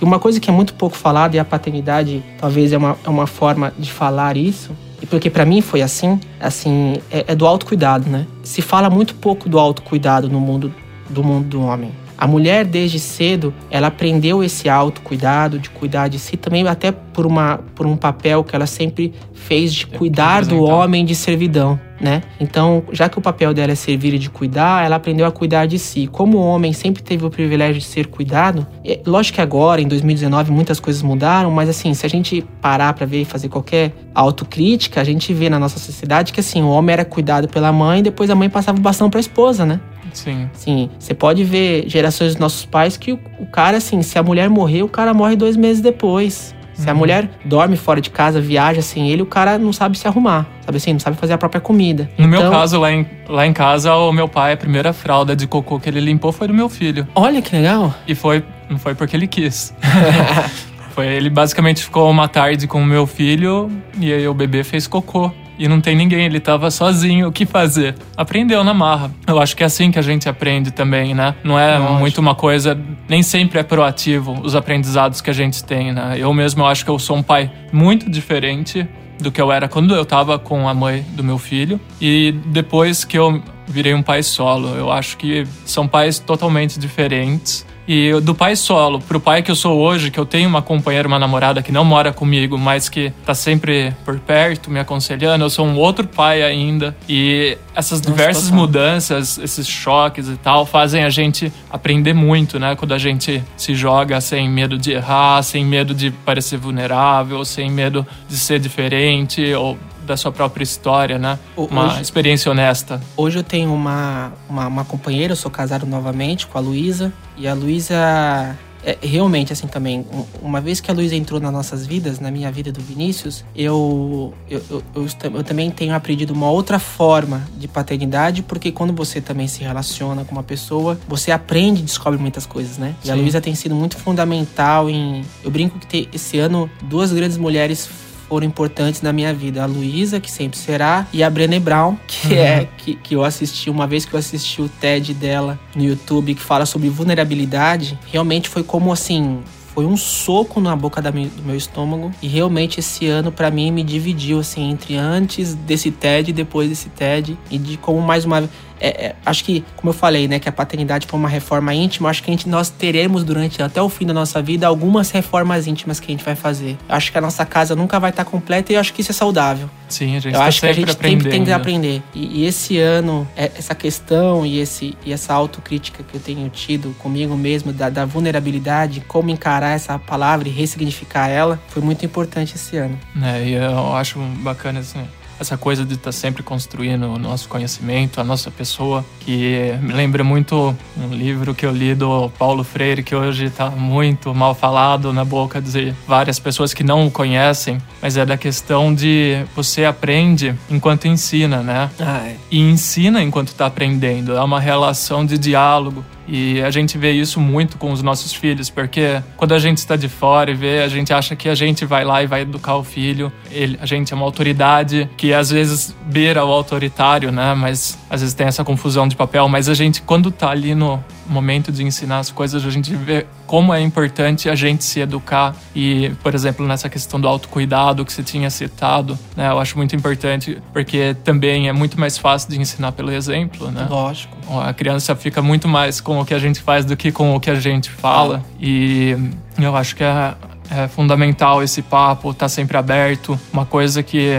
E 0.00 0.04
uma 0.04 0.18
coisa 0.18 0.38
que 0.38 0.50
é 0.50 0.52
muito 0.52 0.74
pouco 0.74 0.96
falada 0.96 1.36
e 1.36 1.38
a 1.38 1.44
paternidade 1.44 2.22
talvez 2.38 2.72
é 2.72 2.78
uma, 2.78 2.96
é 3.04 3.08
uma 3.08 3.26
forma 3.26 3.72
de 3.78 3.90
falar 3.90 4.36
isso. 4.36 4.72
E 5.00 5.06
porque 5.06 5.30
para 5.30 5.44
mim 5.44 5.60
foi 5.60 5.82
assim, 5.82 6.20
assim 6.40 7.00
é, 7.10 7.24
é 7.28 7.34
do 7.34 7.46
autocuidado, 7.46 8.08
né? 8.08 8.26
Se 8.42 8.62
fala 8.62 8.90
muito 8.90 9.14
pouco 9.14 9.48
do 9.48 9.58
autocuidado 9.58 10.28
no 10.28 10.40
mundo 10.40 10.74
do 11.08 11.22
mundo 11.22 11.46
do 11.46 11.62
homem. 11.62 11.90
A 12.16 12.26
mulher, 12.26 12.64
desde 12.64 12.98
cedo, 12.98 13.52
ela 13.70 13.88
aprendeu 13.88 14.42
esse 14.42 14.68
autocuidado, 14.68 15.58
de 15.58 15.70
cuidar 15.70 16.08
de 16.08 16.18
si, 16.18 16.36
também 16.36 16.66
até 16.66 16.92
por, 16.92 17.26
uma, 17.26 17.58
por 17.74 17.86
um 17.86 17.96
papel 17.96 18.44
que 18.44 18.54
ela 18.54 18.66
sempre 18.66 19.12
fez 19.32 19.72
de 19.74 19.86
cuidar 19.86 20.44
do 20.44 20.62
homem 20.62 21.04
de 21.04 21.14
servidão. 21.14 21.78
né? 22.00 22.22
Então, 22.40 22.82
já 22.92 23.08
que 23.08 23.18
o 23.18 23.20
papel 23.20 23.54
dela 23.54 23.72
é 23.72 23.74
servir 23.74 24.14
e 24.14 24.18
de 24.18 24.28
cuidar, 24.28 24.84
ela 24.84 24.96
aprendeu 24.96 25.26
a 25.26 25.30
cuidar 25.30 25.66
de 25.66 25.78
si. 25.78 26.06
Como 26.06 26.38
o 26.38 26.40
homem 26.40 26.72
sempre 26.72 27.02
teve 27.02 27.24
o 27.24 27.30
privilégio 27.30 27.80
de 27.80 27.86
ser 27.86 28.06
cuidado, 28.06 28.66
é, 28.84 29.00
lógico 29.06 29.36
que 29.36 29.40
agora, 29.40 29.80
em 29.80 29.88
2019, 29.88 30.50
muitas 30.50 30.78
coisas 30.80 31.02
mudaram, 31.02 31.50
mas 31.50 31.68
assim, 31.68 31.94
se 31.94 32.04
a 32.04 32.08
gente 32.08 32.44
parar 32.60 32.92
para 32.92 33.06
ver 33.06 33.22
e 33.22 33.24
fazer 33.24 33.48
qualquer 33.48 33.92
autocrítica, 34.14 35.00
a 35.00 35.04
gente 35.04 35.32
vê 35.32 35.48
na 35.48 35.58
nossa 35.58 35.78
sociedade 35.78 36.32
que 36.32 36.40
assim, 36.40 36.62
o 36.62 36.68
homem 36.68 36.92
era 36.92 37.04
cuidado 37.04 37.48
pela 37.48 37.72
mãe, 37.72 38.02
depois 38.02 38.30
a 38.30 38.34
mãe 38.34 38.48
passava 38.48 38.78
o 38.78 38.80
bastão 38.80 39.08
para 39.08 39.18
a 39.18 39.22
esposa, 39.22 39.64
né? 39.64 39.80
Sim. 40.14 40.48
Sim, 40.54 40.88
você 40.98 41.12
pode 41.12 41.44
ver 41.44 41.84
gerações 41.88 42.30
dos 42.32 42.40
nossos 42.40 42.64
pais 42.64 42.96
que 42.96 43.12
o, 43.12 43.18
o 43.38 43.44
cara, 43.46 43.76
assim, 43.76 44.00
se 44.00 44.18
a 44.18 44.22
mulher 44.22 44.48
morrer, 44.48 44.82
o 44.82 44.88
cara 44.88 45.12
morre 45.12 45.36
dois 45.36 45.56
meses 45.56 45.82
depois. 45.82 46.54
Se 46.72 46.88
a 46.90 46.92
Uhum. 46.92 46.98
mulher 46.98 47.30
dorme 47.44 47.76
fora 47.76 48.00
de 48.00 48.10
casa, 48.10 48.40
viaja 48.40 48.82
sem 48.82 49.08
ele, 49.08 49.22
o 49.22 49.26
cara 49.26 49.56
não 49.58 49.72
sabe 49.72 49.96
se 49.96 50.08
arrumar, 50.08 50.44
sabe 50.66 50.78
assim? 50.78 50.92
Não 50.92 50.98
sabe 50.98 51.16
fazer 51.16 51.32
a 51.32 51.38
própria 51.38 51.60
comida. 51.60 52.10
No 52.18 52.26
meu 52.26 52.40
Então, 52.40 52.50
caso, 52.50 52.80
lá 52.80 52.90
em, 52.90 53.06
lá 53.28 53.46
em 53.46 53.52
casa, 53.52 53.94
o 53.94 54.10
meu 54.12 54.26
pai, 54.28 54.54
a 54.54 54.56
primeira 54.56 54.92
fralda 54.92 55.36
de 55.36 55.46
cocô 55.46 55.78
que 55.78 55.88
ele 55.88 56.00
limpou 56.00 56.32
foi 56.32 56.48
do 56.48 56.54
meu 56.54 56.68
filho. 56.68 57.06
Olha 57.14 57.40
que 57.40 57.54
legal. 57.54 57.94
E 58.08 58.14
foi, 58.16 58.42
não 58.68 58.76
foi 58.76 58.92
porque 58.96 59.14
ele 59.16 59.28
quis. 59.28 59.72
foi, 60.90 61.06
ele 61.06 61.30
basicamente 61.30 61.82
ficou 61.82 62.10
uma 62.10 62.26
tarde 62.26 62.66
com 62.66 62.82
o 62.82 62.86
meu 62.86 63.06
filho 63.06 63.70
e 64.00 64.12
aí 64.12 64.26
o 64.26 64.34
bebê 64.34 64.64
fez 64.64 64.88
cocô. 64.88 65.30
E 65.58 65.68
não 65.68 65.80
tem 65.80 65.94
ninguém, 65.94 66.24
ele 66.24 66.40
tava 66.40 66.70
sozinho, 66.70 67.28
o 67.28 67.32
que 67.32 67.46
fazer? 67.46 67.94
Aprendeu 68.16 68.64
na 68.64 68.74
marra. 68.74 69.10
Eu 69.26 69.40
acho 69.40 69.56
que 69.56 69.62
é 69.62 69.66
assim 69.66 69.90
que 69.90 69.98
a 69.98 70.02
gente 70.02 70.28
aprende 70.28 70.70
também, 70.70 71.14
né? 71.14 71.34
Não 71.44 71.58
é 71.58 71.78
Lógico. 71.78 71.98
muito 71.98 72.20
uma 72.20 72.34
coisa, 72.34 72.78
nem 73.08 73.22
sempre 73.22 73.58
é 73.58 73.62
proativo 73.62 74.40
os 74.42 74.54
aprendizados 74.54 75.20
que 75.20 75.30
a 75.30 75.34
gente 75.34 75.64
tem, 75.64 75.92
né? 75.92 76.16
Eu 76.18 76.32
mesmo 76.32 76.62
eu 76.62 76.66
acho 76.66 76.84
que 76.84 76.90
eu 76.90 76.98
sou 76.98 77.16
um 77.16 77.22
pai 77.22 77.50
muito 77.72 78.10
diferente 78.10 78.86
do 79.20 79.30
que 79.30 79.40
eu 79.40 79.52
era 79.52 79.68
quando 79.68 79.94
eu 79.94 80.04
tava 80.04 80.38
com 80.38 80.68
a 80.68 80.74
mãe 80.74 81.04
do 81.12 81.22
meu 81.22 81.38
filho 81.38 81.80
e 82.00 82.32
depois 82.46 83.04
que 83.04 83.16
eu 83.16 83.42
virei 83.66 83.94
um 83.94 84.02
pai 84.02 84.22
solo. 84.22 84.68
Eu 84.74 84.90
acho 84.90 85.16
que 85.16 85.46
são 85.64 85.86
pais 85.86 86.18
totalmente 86.18 86.78
diferentes. 86.78 87.66
E 87.86 88.12
do 88.20 88.34
pai 88.34 88.56
solo 88.56 88.98
pro 89.00 89.20
pai 89.20 89.42
que 89.42 89.50
eu 89.50 89.56
sou 89.56 89.78
hoje, 89.78 90.10
que 90.10 90.18
eu 90.18 90.24
tenho 90.24 90.48
uma 90.48 90.62
companheira, 90.62 91.06
uma 91.06 91.18
namorada 91.18 91.62
que 91.62 91.70
não 91.70 91.84
mora 91.84 92.12
comigo, 92.12 92.56
mas 92.56 92.88
que 92.88 93.12
tá 93.24 93.34
sempre 93.34 93.94
por 94.04 94.18
perto, 94.18 94.70
me 94.70 94.80
aconselhando, 94.80 95.44
eu 95.44 95.50
sou 95.50 95.66
um 95.66 95.76
outro 95.76 96.06
pai 96.06 96.42
ainda. 96.42 96.96
E 97.08 97.58
essas 97.74 98.00
Nossa, 98.00 98.10
diversas 98.10 98.44
total. 98.44 98.58
mudanças, 98.58 99.38
esses 99.38 99.66
choques 99.66 100.28
e 100.28 100.36
tal, 100.36 100.64
fazem 100.64 101.04
a 101.04 101.10
gente 101.10 101.52
aprender 101.70 102.12
muito, 102.12 102.58
né? 102.58 102.76
Quando 102.76 102.92
a 102.94 102.98
gente 102.98 103.42
se 103.56 103.74
joga 103.74 104.20
sem 104.20 104.48
medo 104.48 104.78
de 104.78 104.92
errar, 104.92 105.42
sem 105.42 105.64
medo 105.64 105.94
de 105.94 106.10
parecer 106.10 106.56
vulnerável, 106.58 107.44
sem 107.44 107.70
medo 107.70 108.06
de 108.28 108.36
ser 108.36 108.58
diferente 108.60 109.52
ou 109.54 109.76
da 110.06 110.16
sua 110.18 110.30
própria 110.30 110.62
história, 110.62 111.18
né? 111.18 111.38
Uma 111.56 111.86
hoje- 111.86 112.02
experiência 112.02 112.50
honesta. 112.52 113.00
Hoje 113.16 113.38
eu 113.38 113.42
tenho 113.42 113.72
uma, 113.72 114.32
uma, 114.48 114.66
uma 114.66 114.84
companheira, 114.84 115.32
eu 115.32 115.36
sou 115.36 115.50
casado 115.50 115.86
novamente 115.86 116.46
com 116.46 116.58
a 116.58 116.60
Luísa. 116.60 117.10
E 117.38 117.48
a 117.48 117.54
Luísa, 117.54 118.54
é, 118.84 118.98
realmente, 119.02 119.52
assim 119.52 119.66
também, 119.66 120.00
um- 120.12 120.24
uma 120.46 120.60
vez 120.60 120.80
que 120.80 120.90
a 120.90 120.94
Luísa 120.94 121.14
entrou 121.16 121.40
nas 121.40 121.52
nossas 121.52 121.86
vidas, 121.86 122.20
na 122.20 122.30
minha 122.30 122.50
vida 122.52 122.70
do 122.70 122.80
Vinícius, 122.80 123.44
eu, 123.56 124.32
eu, 124.50 124.62
eu, 124.70 124.82
eu, 124.94 125.06
eu 125.34 125.42
também 125.44 125.70
tenho 125.70 125.94
aprendido 125.94 126.32
uma 126.32 126.50
outra 126.50 126.78
forma 126.78 127.42
de 127.56 127.66
paternidade, 127.66 128.42
porque 128.42 128.70
quando 128.70 128.92
você 128.92 129.20
também 129.20 129.48
se 129.48 129.62
relaciona 129.62 130.24
com 130.24 130.32
uma 130.32 130.42
pessoa, 130.42 130.98
você 131.08 131.30
aprende 131.32 131.80
e 131.80 131.84
descobre 131.84 132.18
muitas 132.20 132.46
coisas, 132.46 132.78
né? 132.78 132.94
E 133.04 133.10
a 133.10 133.14
Sim. 133.14 133.20
Luísa 133.20 133.40
tem 133.40 133.54
sido 133.54 133.74
muito 133.74 133.96
fundamental 133.96 134.88
em. 134.90 135.24
Eu 135.42 135.50
brinco 135.50 135.78
que 135.78 135.86
te- 135.86 136.08
esse 136.12 136.38
ano 136.38 136.68
duas 136.82 137.12
grandes 137.12 137.36
mulheres 137.36 137.88
foram 138.34 138.46
importantes 138.48 139.00
na 139.00 139.12
minha 139.12 139.32
vida. 139.32 139.62
A 139.62 139.66
Luísa, 139.66 140.18
que 140.18 140.28
sempre 140.28 140.58
será, 140.58 141.06
e 141.12 141.22
a 141.22 141.30
Brené 141.30 141.60
Brown, 141.60 141.96
que 142.04 142.34
Uhum. 142.34 142.40
é 142.40 142.68
que, 142.76 142.94
que 142.96 143.14
eu 143.14 143.22
assisti 143.22 143.70
uma 143.70 143.86
vez 143.86 144.04
que 144.04 144.12
eu 144.12 144.18
assisti 144.18 144.60
o 144.60 144.68
TED 144.68 145.14
dela 145.14 145.56
no 145.72 145.84
YouTube, 145.84 146.34
que 146.34 146.42
fala 146.42 146.66
sobre 146.66 146.88
vulnerabilidade. 146.88 147.96
Realmente 148.10 148.48
foi 148.48 148.64
como 148.64 148.92
assim. 148.92 149.38
Foi 149.72 149.86
um 149.86 149.96
soco 149.96 150.60
na 150.60 150.74
boca 150.74 151.00
da 151.00 151.12
mi- 151.12 151.26
do 151.28 151.42
meu 151.44 151.56
estômago. 151.56 152.10
E 152.20 152.26
realmente 152.26 152.80
esse 152.80 153.06
ano, 153.06 153.30
pra 153.30 153.50
mim, 153.52 153.70
me 153.70 153.84
dividiu, 153.84 154.40
assim, 154.40 154.68
entre 154.70 154.96
antes 154.96 155.54
desse 155.54 155.90
TED 155.92 156.30
e 156.30 156.32
depois 156.32 156.68
desse 156.68 156.88
TED. 156.88 157.38
E 157.50 157.56
de 157.58 157.76
como 157.76 158.00
mais 158.00 158.24
uma 158.24 158.48
é, 158.80 159.06
é, 159.06 159.16
acho 159.24 159.44
que, 159.44 159.64
como 159.76 159.90
eu 159.90 159.94
falei, 159.94 160.28
né, 160.28 160.38
que 160.38 160.48
a 160.48 160.52
paternidade 160.52 161.06
foi 161.06 161.18
uma 161.18 161.28
reforma 161.28 161.74
íntima, 161.74 162.08
acho 162.08 162.22
que 162.22 162.30
a 162.30 162.32
gente, 162.32 162.48
nós 162.48 162.70
teremos 162.70 163.24
durante 163.24 163.62
até 163.62 163.80
o 163.80 163.88
fim 163.88 164.06
da 164.06 164.14
nossa 164.14 164.42
vida 164.42 164.66
algumas 164.66 165.10
reformas 165.10 165.66
íntimas 165.66 166.00
que 166.00 166.06
a 166.06 166.14
gente 166.14 166.24
vai 166.24 166.34
fazer. 166.34 166.76
Eu 166.88 166.94
acho 166.94 167.10
que 167.10 167.18
a 167.18 167.20
nossa 167.20 167.44
casa 167.44 167.74
nunca 167.74 167.98
vai 168.00 168.10
estar 168.10 168.24
completa 168.24 168.72
e 168.72 168.76
eu 168.76 168.80
acho 168.80 168.92
que 168.92 169.00
isso 169.00 169.10
é 169.10 169.14
saudável. 169.14 169.68
Sim, 169.88 170.16
a 170.16 170.20
gente 170.20 170.34
eu 170.34 170.40
tá 170.40 170.46
acho 170.46 170.60
que 170.60 170.66
a 170.66 170.72
gente 170.72 170.92
sempre 170.92 171.30
tem 171.30 171.44
que 171.44 171.52
aprender. 171.52 172.02
E, 172.14 172.42
e 172.42 172.46
esse 172.46 172.78
ano, 172.78 173.28
é, 173.36 173.50
essa 173.56 173.74
questão 173.74 174.44
e, 174.44 174.58
esse, 174.58 174.96
e 175.04 175.12
essa 175.12 175.32
autocrítica 175.32 176.02
que 176.02 176.14
eu 176.14 176.20
tenho 176.20 176.48
tido 176.48 176.94
comigo 176.98 177.36
mesmo, 177.36 177.72
da, 177.72 177.88
da 177.88 178.04
vulnerabilidade, 178.04 179.00
como 179.06 179.30
encarar 179.30 179.74
essa 179.74 179.98
palavra 179.98 180.48
e 180.48 180.50
ressignificar 180.50 181.28
ela, 181.28 181.60
foi 181.68 181.82
muito 181.82 182.04
importante 182.04 182.54
esse 182.56 182.76
ano. 182.76 182.98
É, 183.22 183.44
e 183.44 183.52
eu 183.54 183.94
acho 183.94 184.18
bacana 184.18 184.80
assim, 184.80 185.04
essa 185.38 185.56
coisa 185.56 185.84
de 185.84 185.94
estar 185.94 186.12
sempre 186.12 186.42
construindo 186.42 187.04
o 187.04 187.18
nosso 187.18 187.48
conhecimento, 187.48 188.20
a 188.20 188.24
nossa 188.24 188.50
pessoa, 188.50 189.04
que 189.20 189.74
me 189.80 189.92
lembra 189.92 190.22
muito 190.22 190.76
um 190.96 191.08
livro 191.08 191.54
que 191.54 191.66
eu 191.66 191.72
li 191.72 191.94
do 191.94 192.30
Paulo 192.38 192.64
Freire, 192.64 193.02
que 193.02 193.14
hoje 193.14 193.46
está 193.46 193.70
muito 193.70 194.34
mal 194.34 194.54
falado 194.54 195.12
na 195.12 195.24
boca 195.24 195.60
de 195.60 195.94
várias 196.06 196.38
pessoas 196.38 196.72
que 196.72 196.84
não 196.84 197.06
o 197.06 197.10
conhecem, 197.10 197.80
mas 198.00 198.16
é 198.16 198.24
da 198.24 198.36
questão 198.36 198.94
de 198.94 199.44
você 199.54 199.84
aprende 199.84 200.54
enquanto 200.70 201.06
ensina, 201.06 201.62
né? 201.62 201.90
Ah, 201.98 202.26
é. 202.26 202.36
e 202.50 202.60
ensina 202.60 203.22
enquanto 203.22 203.48
está 203.48 203.66
aprendendo. 203.66 204.36
É 204.36 204.42
uma 204.42 204.60
relação 204.60 205.24
de 205.24 205.38
diálogo. 205.38 206.04
E 206.26 206.62
a 206.62 206.70
gente 206.70 206.96
vê 206.96 207.12
isso 207.12 207.40
muito 207.40 207.76
com 207.78 207.92
os 207.92 208.02
nossos 208.02 208.32
filhos, 208.32 208.70
porque 208.70 209.22
quando 209.36 209.52
a 209.52 209.58
gente 209.58 209.78
está 209.78 209.96
de 209.96 210.08
fora 210.08 210.50
e 210.50 210.54
vê, 210.54 210.80
a 210.80 210.88
gente 210.88 211.12
acha 211.12 211.36
que 211.36 211.48
a 211.48 211.54
gente 211.54 211.84
vai 211.84 212.04
lá 212.04 212.22
e 212.22 212.26
vai 212.26 212.42
educar 212.42 212.76
o 212.76 212.84
filho. 212.84 213.32
Ele, 213.50 213.78
a 213.80 213.86
gente 213.86 214.12
é 214.12 214.16
uma 214.16 214.24
autoridade 214.24 215.08
que 215.16 215.32
às 215.32 215.50
vezes 215.50 215.94
beira 216.06 216.44
o 216.44 216.50
autoritário, 216.50 217.30
né? 217.30 217.54
Mas 217.54 217.98
às 218.08 218.20
vezes 218.20 218.34
tem 218.34 218.46
essa 218.46 218.64
confusão 218.64 219.06
de 219.06 219.16
papel. 219.16 219.48
Mas 219.48 219.68
a 219.68 219.74
gente, 219.74 220.02
quando 220.02 220.30
tá 220.30 220.50
ali 220.50 220.74
no 220.74 221.02
momento 221.26 221.72
de 221.72 221.82
ensinar 221.82 222.18
as 222.18 222.30
coisas, 222.30 222.64
a 222.64 222.70
gente 222.70 222.94
vê 222.94 223.26
como 223.46 223.72
é 223.72 223.80
importante 223.80 224.48
a 224.48 224.54
gente 224.54 224.84
se 224.84 225.00
educar. 225.00 225.54
E, 225.74 226.10
por 226.22 226.34
exemplo, 226.34 226.66
nessa 226.66 226.88
questão 226.88 227.20
do 227.20 227.28
autocuidado 227.28 228.04
que 228.04 228.12
você 228.12 228.22
tinha 228.22 228.50
citado, 228.50 229.18
né? 229.36 229.48
Eu 229.48 229.58
acho 229.58 229.76
muito 229.76 229.94
importante, 229.94 230.60
porque 230.72 231.16
também 231.24 231.68
é 231.68 231.72
muito 231.72 231.98
mais 231.98 232.18
fácil 232.18 232.50
de 232.50 232.60
ensinar 232.60 232.92
pelo 232.92 233.10
exemplo, 233.12 233.70
né? 233.70 233.86
Lógico. 233.88 234.36
A 234.60 234.72
criança 234.72 235.14
fica 235.14 235.40
muito 235.40 235.68
mais 235.68 236.00
com 236.00 236.20
o 236.20 236.24
que 236.24 236.34
a 236.34 236.38
gente 236.38 236.60
faz 236.60 236.84
do 236.84 236.96
que 236.96 237.10
com 237.10 237.34
o 237.34 237.40
que 237.40 237.50
a 237.50 237.54
gente 237.54 237.90
fala. 237.90 238.44
E 238.60 239.16
eu 239.58 239.76
acho 239.76 239.94
que 239.96 240.02
é, 240.02 240.34
é 240.70 240.88
fundamental 240.88 241.62
esse 241.62 241.82
papo, 241.82 242.30
estar 242.30 242.48
sempre 242.48 242.76
aberto. 242.76 243.38
Uma 243.52 243.66
coisa 243.66 244.02
que 244.02 244.32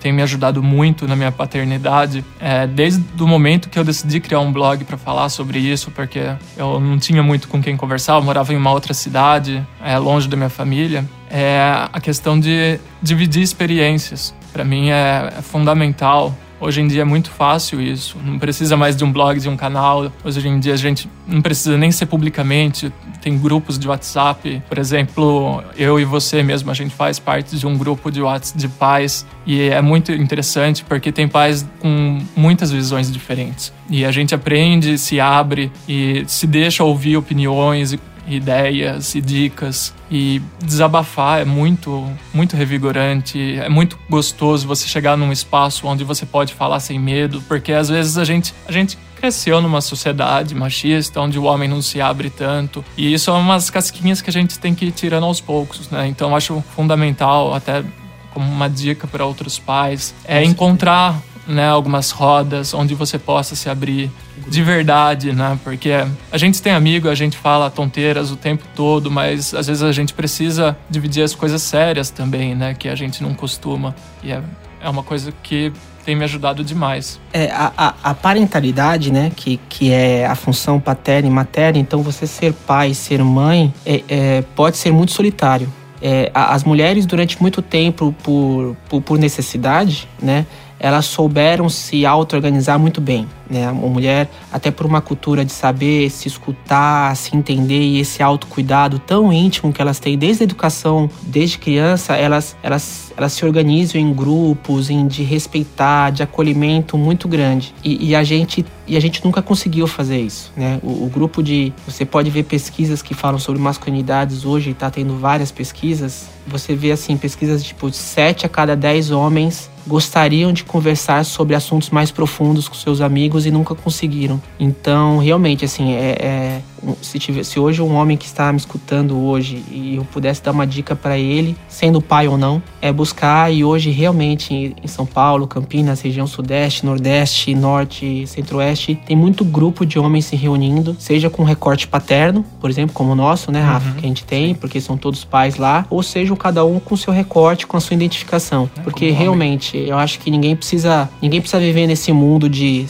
tem 0.00 0.12
me 0.12 0.22
ajudado 0.22 0.62
muito 0.62 1.06
na 1.06 1.16
minha 1.16 1.32
paternidade 1.32 2.24
é 2.40 2.66
desde 2.66 3.02
o 3.20 3.26
momento 3.26 3.68
que 3.68 3.78
eu 3.78 3.84
decidi 3.84 4.20
criar 4.20 4.40
um 4.40 4.52
blog 4.52 4.84
para 4.84 4.96
falar 4.96 5.28
sobre 5.28 5.58
isso, 5.58 5.90
porque 5.90 6.20
eu 6.56 6.80
não 6.80 6.98
tinha 6.98 7.22
muito 7.22 7.48
com 7.48 7.62
quem 7.62 7.76
conversar, 7.76 8.14
eu 8.14 8.22
morava 8.22 8.52
em 8.52 8.56
uma 8.56 8.70
outra 8.70 8.94
cidade, 8.94 9.66
é, 9.82 9.98
longe 9.98 10.28
da 10.28 10.36
minha 10.36 10.50
família. 10.50 11.04
É 11.30 11.88
a 11.92 12.00
questão 12.00 12.38
de 12.38 12.78
dividir 13.02 13.42
experiências. 13.42 14.34
Para 14.52 14.64
mim 14.64 14.90
é, 14.90 15.32
é 15.38 15.42
fundamental 15.42 16.32
Hoje 16.64 16.80
em 16.80 16.88
dia 16.88 17.02
é 17.02 17.04
muito 17.04 17.30
fácil 17.30 17.78
isso. 17.78 18.16
Não 18.24 18.38
precisa 18.38 18.74
mais 18.74 18.96
de 18.96 19.04
um 19.04 19.12
blog, 19.12 19.38
de 19.38 19.50
um 19.50 19.56
canal. 19.56 20.10
Hoje 20.24 20.48
em 20.48 20.58
dia 20.58 20.72
a 20.72 20.78
gente 20.78 21.10
não 21.28 21.42
precisa 21.42 21.76
nem 21.76 21.92
ser 21.92 22.06
publicamente. 22.06 22.90
Tem 23.20 23.38
grupos 23.38 23.78
de 23.78 23.86
WhatsApp. 23.86 24.62
Por 24.66 24.78
exemplo, 24.78 25.62
eu 25.76 26.00
e 26.00 26.06
você 26.06 26.42
mesmo, 26.42 26.70
a 26.70 26.74
gente 26.74 26.94
faz 26.94 27.18
parte 27.18 27.58
de 27.58 27.66
um 27.66 27.76
grupo 27.76 28.10
de 28.10 28.22
WhatsApp 28.22 28.58
de 28.58 28.68
pais. 28.68 29.26
E 29.44 29.60
é 29.60 29.82
muito 29.82 30.10
interessante 30.10 30.82
porque 30.84 31.12
tem 31.12 31.28
pais 31.28 31.68
com 31.80 32.22
muitas 32.34 32.70
visões 32.70 33.12
diferentes. 33.12 33.70
E 33.90 34.02
a 34.02 34.10
gente 34.10 34.34
aprende, 34.34 34.96
se 34.96 35.20
abre 35.20 35.70
e 35.86 36.24
se 36.26 36.46
deixa 36.46 36.82
ouvir 36.82 37.18
opiniões 37.18 37.92
ideias 38.26 39.14
e 39.14 39.20
dicas 39.20 39.94
e 40.10 40.40
desabafar 40.62 41.40
é 41.40 41.44
muito 41.44 42.10
muito 42.32 42.56
revigorante 42.56 43.58
é 43.58 43.68
muito 43.68 43.98
gostoso 44.08 44.66
você 44.66 44.86
chegar 44.86 45.16
num 45.16 45.32
espaço 45.32 45.86
onde 45.86 46.04
você 46.04 46.24
pode 46.24 46.54
falar 46.54 46.80
sem 46.80 46.98
medo 46.98 47.42
porque 47.48 47.72
às 47.72 47.88
vezes 47.88 48.16
a 48.16 48.24
gente 48.24 48.54
a 48.66 48.72
gente 48.72 48.98
cresceu 49.16 49.60
numa 49.60 49.80
sociedade 49.80 50.54
machista 50.54 51.20
onde 51.20 51.38
o 51.38 51.44
homem 51.44 51.68
não 51.68 51.82
se 51.82 52.00
abre 52.00 52.30
tanto 52.30 52.84
e 52.96 53.12
isso 53.12 53.30
é 53.30 53.34
umas 53.34 53.70
casquinhas 53.70 54.20
que 54.20 54.30
a 54.30 54.32
gente 54.32 54.58
tem 54.58 54.74
que 54.74 54.86
ir 54.86 54.92
tirando 54.92 55.24
aos 55.24 55.40
poucos 55.40 55.90
né? 55.90 56.06
Então 56.06 56.34
acho 56.34 56.62
fundamental 56.74 57.54
até 57.54 57.84
como 58.32 58.50
uma 58.50 58.68
dica 58.68 59.06
para 59.06 59.24
outros 59.24 59.58
pais 59.58 60.14
é 60.24 60.42
encontrar 60.42 61.20
né, 61.46 61.68
algumas 61.68 62.10
rodas 62.10 62.72
onde 62.74 62.94
você 62.94 63.18
possa 63.18 63.54
se 63.54 63.68
abrir 63.68 64.10
de 64.48 64.62
verdade, 64.62 65.32
né? 65.32 65.58
Porque 65.62 65.90
a 66.30 66.38
gente 66.38 66.60
tem 66.60 66.72
amigo, 66.72 67.08
a 67.08 67.14
gente 67.14 67.36
fala 67.36 67.70
tonteiras 67.70 68.30
o 68.30 68.36
tempo 68.36 68.64
todo, 68.74 69.10
mas 69.10 69.54
às 69.54 69.66
vezes 69.66 69.82
a 69.82 69.92
gente 69.92 70.12
precisa 70.12 70.76
dividir 70.88 71.22
as 71.22 71.34
coisas 71.34 71.62
sérias 71.62 72.10
também, 72.10 72.54
né? 72.54 72.74
Que 72.74 72.88
a 72.88 72.94
gente 72.94 73.22
não 73.22 73.34
costuma. 73.34 73.94
E 74.22 74.32
é, 74.32 74.42
é 74.80 74.88
uma 74.88 75.02
coisa 75.02 75.32
que 75.42 75.72
tem 76.04 76.14
me 76.14 76.24
ajudado 76.24 76.62
demais. 76.62 77.18
É, 77.32 77.50
a, 77.50 77.72
a, 77.76 77.94
a, 78.10 78.14
parentalidade, 78.14 79.10
né, 79.10 79.32
que, 79.34 79.58
que 79.68 79.90
é 79.90 80.26
a 80.26 80.34
função 80.34 80.78
paterna 80.78 81.26
e 81.26 81.30
materna, 81.30 81.78
então 81.78 82.02
você 82.02 82.26
ser 82.26 82.52
pai, 82.52 82.92
ser 82.92 83.24
mãe, 83.24 83.72
é, 83.86 84.02
é 84.08 84.44
pode 84.54 84.76
ser 84.76 84.92
muito 84.92 85.12
solitário. 85.12 85.72
É, 86.02 86.30
as 86.34 86.64
mulheres, 86.64 87.06
durante 87.06 87.40
muito 87.40 87.62
tempo, 87.62 88.14
por, 88.22 88.76
por, 88.90 89.00
por 89.00 89.18
necessidade, 89.18 90.06
né, 90.20 90.44
elas 90.84 91.06
souberam 91.06 91.66
se 91.70 92.04
auto-organizar 92.04 92.78
muito 92.78 93.00
bem. 93.00 93.26
Né? 93.48 93.66
A 93.66 93.72
mulher, 93.72 94.30
até 94.52 94.70
por 94.70 94.86
uma 94.86 95.00
cultura 95.00 95.44
de 95.44 95.52
saber 95.52 96.10
se 96.10 96.28
escutar, 96.28 97.14
se 97.16 97.36
entender 97.36 97.80
e 97.80 98.00
esse 98.00 98.22
autocuidado 98.22 98.98
tão 98.98 99.32
íntimo 99.32 99.72
que 99.72 99.80
elas 99.80 99.98
têm 99.98 100.16
desde 100.16 100.42
a 100.42 100.44
educação, 100.44 101.10
desde 101.22 101.58
criança, 101.58 102.14
elas, 102.16 102.56
elas, 102.62 103.12
elas 103.16 103.32
se 103.32 103.44
organizam 103.44 104.00
em 104.00 104.12
grupos, 104.12 104.90
em 104.90 105.06
de 105.06 105.22
respeitar, 105.22 106.10
de 106.10 106.22
acolhimento 106.22 106.96
muito 106.96 107.28
grande. 107.28 107.74
E, 107.84 108.10
e 108.10 108.14
a 108.14 108.22
gente 108.22 108.64
e 108.86 108.96
a 108.96 109.00
gente 109.00 109.24
nunca 109.24 109.40
conseguiu 109.40 109.86
fazer 109.86 110.20
isso, 110.20 110.52
né? 110.54 110.78
O, 110.82 111.04
o, 111.04 111.10
grupo 111.12 111.42
de 111.42 111.72
você 111.86 112.04
pode 112.04 112.28
ver 112.28 112.42
pesquisas 112.42 113.00
que 113.00 113.14
falam 113.14 113.38
sobre 113.38 113.60
masculinidades 113.60 114.44
hoje, 114.44 114.70
está 114.70 114.90
tendo 114.90 115.16
várias 115.16 115.50
pesquisas. 115.50 116.28
Você 116.46 116.74
vê 116.74 116.92
assim 116.92 117.16
pesquisas 117.16 117.62
tipo 117.62 117.90
7 117.90 118.44
a 118.44 118.48
cada 118.48 118.76
10 118.76 119.10
homens 119.10 119.70
gostariam 119.86 120.52
de 120.52 120.64
conversar 120.64 121.24
sobre 121.24 121.54
assuntos 121.54 121.90
mais 121.90 122.10
profundos 122.10 122.68
com 122.68 122.74
seus 122.74 123.00
amigos 123.00 123.33
e 123.42 123.50
nunca 123.50 123.74
conseguiram. 123.74 124.40
Então, 124.58 125.18
realmente, 125.18 125.64
assim, 125.64 125.92
é, 125.92 126.16
é 126.20 126.60
se, 127.00 127.18
tiver, 127.18 127.44
se 127.44 127.58
hoje 127.58 127.80
um 127.80 127.94
homem 127.94 128.16
que 128.16 128.26
está 128.26 128.52
me 128.52 128.58
escutando 128.58 129.18
hoje 129.18 129.62
e 129.70 129.96
eu 129.96 130.04
pudesse 130.04 130.42
dar 130.42 130.52
uma 130.52 130.66
dica 130.66 130.94
para 130.94 131.18
ele, 131.18 131.56
sendo 131.68 132.00
pai 132.00 132.28
ou 132.28 132.36
não, 132.36 132.62
é 132.80 132.92
buscar 132.92 133.52
e 133.52 133.64
hoje 133.64 133.90
realmente 133.90 134.74
em 134.82 134.86
São 134.86 135.06
Paulo, 135.06 135.46
Campinas, 135.46 136.00
região 136.00 136.26
sudeste, 136.26 136.84
nordeste, 136.84 137.54
norte, 137.54 138.26
centro-oeste, 138.26 138.98
tem 139.06 139.16
muito 139.16 139.44
grupo 139.44 139.86
de 139.86 139.98
homens 139.98 140.26
se 140.26 140.36
reunindo, 140.36 140.96
seja 140.98 141.30
com 141.30 141.44
recorte 141.44 141.86
paterno, 141.86 142.44
por 142.60 142.68
exemplo, 142.68 142.94
como 142.94 143.12
o 143.12 143.14
nosso, 143.14 143.50
né, 143.50 143.60
Rafa, 143.60 143.88
uhum. 143.88 143.94
que 143.94 144.04
a 144.04 144.08
gente 144.08 144.24
tem, 144.24 144.54
porque 144.54 144.80
são 144.80 144.96
todos 144.96 145.24
pais 145.24 145.56
lá, 145.56 145.86
ou 145.90 146.02
seja, 146.02 146.34
cada 146.36 146.64
um 146.64 146.80
com 146.80 146.96
seu 146.96 147.12
recorte, 147.12 147.66
com 147.66 147.76
a 147.76 147.80
sua 147.80 147.94
identificação, 147.94 148.68
é, 148.76 148.80
porque 148.80 149.10
realmente 149.10 149.76
eu 149.76 149.96
acho 149.96 150.18
que 150.18 150.30
ninguém 150.30 150.56
precisa, 150.56 151.08
ninguém 151.22 151.40
precisa 151.40 151.60
viver 151.60 151.86
nesse 151.86 152.12
mundo 152.12 152.48
de 152.48 152.84